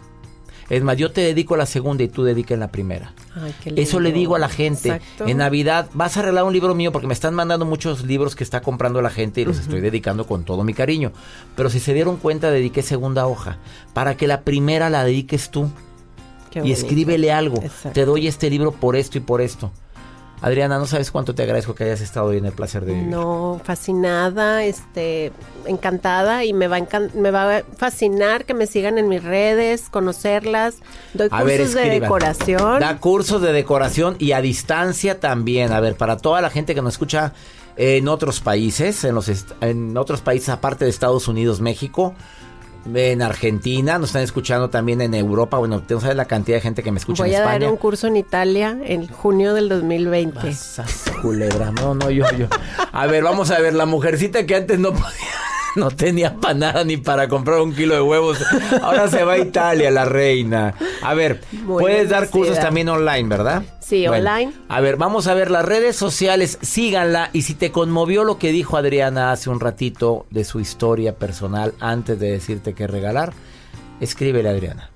Es 0.70 0.82
más, 0.82 0.96
yo 0.96 1.12
te 1.12 1.20
dedico 1.20 1.56
la 1.56 1.66
segunda 1.66 2.02
y 2.04 2.08
tú 2.08 2.24
dedica 2.24 2.54
en 2.54 2.60
la 2.60 2.68
primera. 2.72 3.12
Ay, 3.34 3.54
qué 3.62 3.74
Eso 3.76 4.00
le 4.00 4.08
lindo. 4.08 4.20
digo 4.20 4.36
a 4.36 4.38
la 4.38 4.48
gente. 4.48 4.88
Exacto. 4.88 5.26
En 5.26 5.36
Navidad 5.36 5.90
vas 5.92 6.16
a 6.16 6.22
regalar 6.22 6.44
un 6.44 6.52
libro 6.54 6.74
mío 6.74 6.92
porque 6.92 7.06
me 7.06 7.12
están 7.12 7.34
mandando 7.34 7.66
muchos 7.66 8.04
libros 8.04 8.34
que 8.34 8.44
está 8.44 8.62
comprando 8.62 9.02
la 9.02 9.10
gente 9.10 9.42
y 9.42 9.44
los 9.44 9.58
estoy 9.58 9.80
dedicando 9.82 10.26
con 10.26 10.44
todo 10.44 10.64
mi 10.64 10.72
cariño. 10.72 11.12
Pero 11.56 11.68
si 11.68 11.78
se 11.80 11.92
dieron 11.92 12.16
cuenta, 12.16 12.50
dediqué 12.50 12.80
segunda 12.82 13.26
hoja 13.26 13.58
para 13.92 14.16
que 14.16 14.26
la 14.26 14.42
primera 14.42 14.88
la 14.88 15.04
dediques 15.04 15.50
tú 15.50 15.70
y 16.62 16.72
escríbele 16.72 17.32
algo. 17.32 17.56
Exacto. 17.62 17.92
Te 17.92 18.04
doy 18.04 18.26
este 18.26 18.50
libro 18.50 18.72
por 18.72 18.96
esto 18.96 19.18
y 19.18 19.20
por 19.20 19.40
esto. 19.40 19.70
Adriana, 20.42 20.76
no 20.76 20.86
sabes 20.86 21.12
cuánto 21.12 21.36
te 21.36 21.44
agradezco 21.44 21.76
que 21.76 21.84
hayas 21.84 22.00
estado 22.00 22.26
hoy 22.26 22.38
en 22.38 22.46
el 22.46 22.52
placer 22.52 22.84
de 22.84 22.94
vivir. 22.94 23.06
No, 23.06 23.60
fascinada, 23.62 24.64
este, 24.64 25.30
encantada 25.66 26.44
y 26.44 26.52
me 26.52 26.66
va 26.66 26.78
me 27.14 27.30
va 27.30 27.58
a 27.58 27.62
fascinar 27.76 28.44
que 28.44 28.52
me 28.52 28.66
sigan 28.66 28.98
en 28.98 29.08
mis 29.08 29.22
redes, 29.22 29.88
conocerlas. 29.88 30.78
Doy 31.14 31.28
A 31.30 31.42
cursos 31.42 31.74
ver, 31.74 31.90
de 31.92 32.00
decoración. 32.00 32.80
Da 32.80 32.98
cursos 32.98 33.40
de 33.40 33.52
decoración 33.52 34.16
y 34.18 34.32
a 34.32 34.40
distancia 34.40 35.20
también. 35.20 35.70
A 35.70 35.78
ver, 35.78 35.94
para 35.94 36.16
toda 36.16 36.40
la 36.40 36.50
gente 36.50 36.74
que 36.74 36.82
nos 36.82 36.94
escucha 36.94 37.32
en 37.76 38.08
otros 38.08 38.40
países, 38.40 39.04
en 39.04 39.14
los 39.14 39.30
en 39.60 39.96
otros 39.96 40.22
países 40.22 40.48
aparte 40.48 40.84
de 40.84 40.90
Estados 40.90 41.28
Unidos, 41.28 41.60
México, 41.60 42.14
en 42.92 43.22
Argentina, 43.22 43.98
nos 43.98 44.10
están 44.10 44.22
escuchando 44.22 44.70
también 44.70 45.00
en 45.00 45.14
Europa. 45.14 45.58
Bueno, 45.58 45.82
no 45.88 46.00
sabes 46.00 46.16
la 46.16 46.24
cantidad 46.26 46.56
de 46.56 46.60
gente 46.62 46.82
que 46.82 46.90
me 46.90 46.98
escucha 46.98 47.22
Voy 47.22 47.30
en 47.30 47.36
a 47.36 47.38
España. 47.40 47.58
dar 47.60 47.70
un 47.70 47.76
curso 47.76 48.06
en 48.06 48.16
Italia 48.16 48.76
en 48.84 49.06
junio 49.08 49.54
del 49.54 49.68
2020. 49.68 50.40
Pasas, 50.40 51.04
culebra. 51.22 51.70
No, 51.70 51.94
no, 51.94 52.10
yo, 52.10 52.24
yo. 52.36 52.46
A 52.92 53.06
ver, 53.06 53.22
vamos 53.24 53.50
a 53.50 53.58
ver, 53.60 53.74
la 53.74 53.86
mujercita 53.86 54.46
que 54.46 54.54
antes 54.56 54.78
no 54.78 54.92
podía, 54.92 55.06
no 55.76 55.90
tenía 55.90 56.36
para 56.36 56.54
nada 56.54 56.84
ni 56.84 56.96
para 56.96 57.28
comprar 57.28 57.60
un 57.60 57.74
kilo 57.74 57.94
de 57.94 58.02
huevos. 58.02 58.38
Ahora 58.82 59.08
se 59.08 59.24
va 59.24 59.34
a 59.34 59.38
Italia, 59.38 59.90
la 59.90 60.04
reina. 60.04 60.74
A 61.02 61.14
ver, 61.14 61.40
Muy 61.52 61.82
puedes 61.82 62.08
dar 62.08 62.28
cursos 62.28 62.58
también 62.58 62.88
online, 62.88 63.28
¿verdad? 63.28 63.62
Sí, 63.80 64.06
online. 64.06 64.52
A 64.68 64.80
ver, 64.80 64.96
vamos 64.96 65.26
a 65.26 65.34
ver 65.34 65.50
las 65.50 65.64
redes 65.64 65.96
sociales, 65.96 66.58
síganla. 66.62 67.30
Y 67.32 67.42
si 67.42 67.54
te 67.54 67.70
conmovió 67.70 68.24
lo 68.24 68.38
que 68.38 68.52
dijo 68.52 68.76
Adriana 68.76 69.32
hace 69.32 69.50
un 69.50 69.60
ratito 69.60 70.26
de 70.30 70.44
su 70.44 70.60
historia 70.60 71.16
personal 71.16 71.74
antes 71.80 72.18
de 72.18 72.32
decirte 72.32 72.74
qué 72.74 72.86
regalar, 72.86 73.32
escríbele, 74.00 74.48
Adriana. 74.48 74.90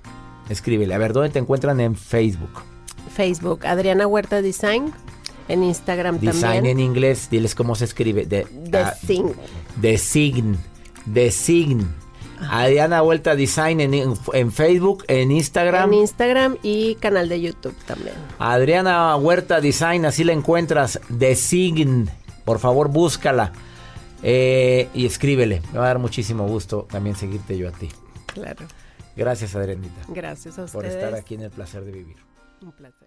Escríbele. 0.49 0.93
A 0.93 0.97
ver, 0.97 1.13
¿dónde 1.13 1.29
te 1.29 1.39
encuentran 1.39 1.79
en 1.79 1.95
Facebook? 1.95 2.63
Facebook, 3.13 3.65
Adriana 3.65 4.07
Huerta 4.07 4.41
Design. 4.41 4.93
En 5.47 5.63
Instagram 5.63 6.19
Design 6.19 6.41
también. 6.41 6.65
en 6.65 6.79
inglés, 6.79 7.29
diles 7.29 7.55
cómo 7.55 7.75
se 7.75 7.85
escribe. 7.85 8.25
De, 8.25 8.45
ah, 8.73 8.93
Design. 9.01 9.33
Design. 9.81 10.57
Design. 11.05 11.87
Adriana 12.39 13.01
Vuelta 13.01 13.35
Design 13.35 13.79
en, 13.81 13.93
en 14.33 14.51
Facebook, 14.51 15.05
en 15.07 15.31
Instagram. 15.31 15.91
En 15.93 15.99
Instagram 16.01 16.57
y 16.61 16.95
canal 16.95 17.29
de 17.29 17.41
YouTube 17.41 17.75
también. 17.85 18.13
Adriana 18.37 19.15
Huerta 19.15 19.59
Design, 19.59 20.05
así 20.05 20.23
la 20.23 20.33
encuentras. 20.33 20.99
Design. 21.09 22.09
Por 22.45 22.59
favor, 22.59 22.89
búscala. 22.89 23.53
Eh, 24.23 24.87
y 24.93 25.05
escríbele. 25.05 25.61
Me 25.73 25.79
va 25.79 25.85
a 25.85 25.87
dar 25.89 25.99
muchísimo 25.99 26.47
gusto 26.47 26.87
también 26.89 27.15
seguirte 27.15 27.57
yo 27.57 27.69
a 27.69 27.71
ti. 27.71 27.89
Claro. 28.27 28.65
Gracias, 29.15 29.55
Adrianita, 29.55 30.01
Gracias 30.09 30.59
a 30.59 30.65
por 30.67 30.83
ustedes. 30.85 30.93
estar 30.95 31.15
aquí 31.15 31.33
en 31.35 31.41
el 31.41 31.49
placer 31.49 31.83
de 31.85 31.91
vivir. 31.91 32.17
Un 32.61 32.71
placer. 32.71 33.06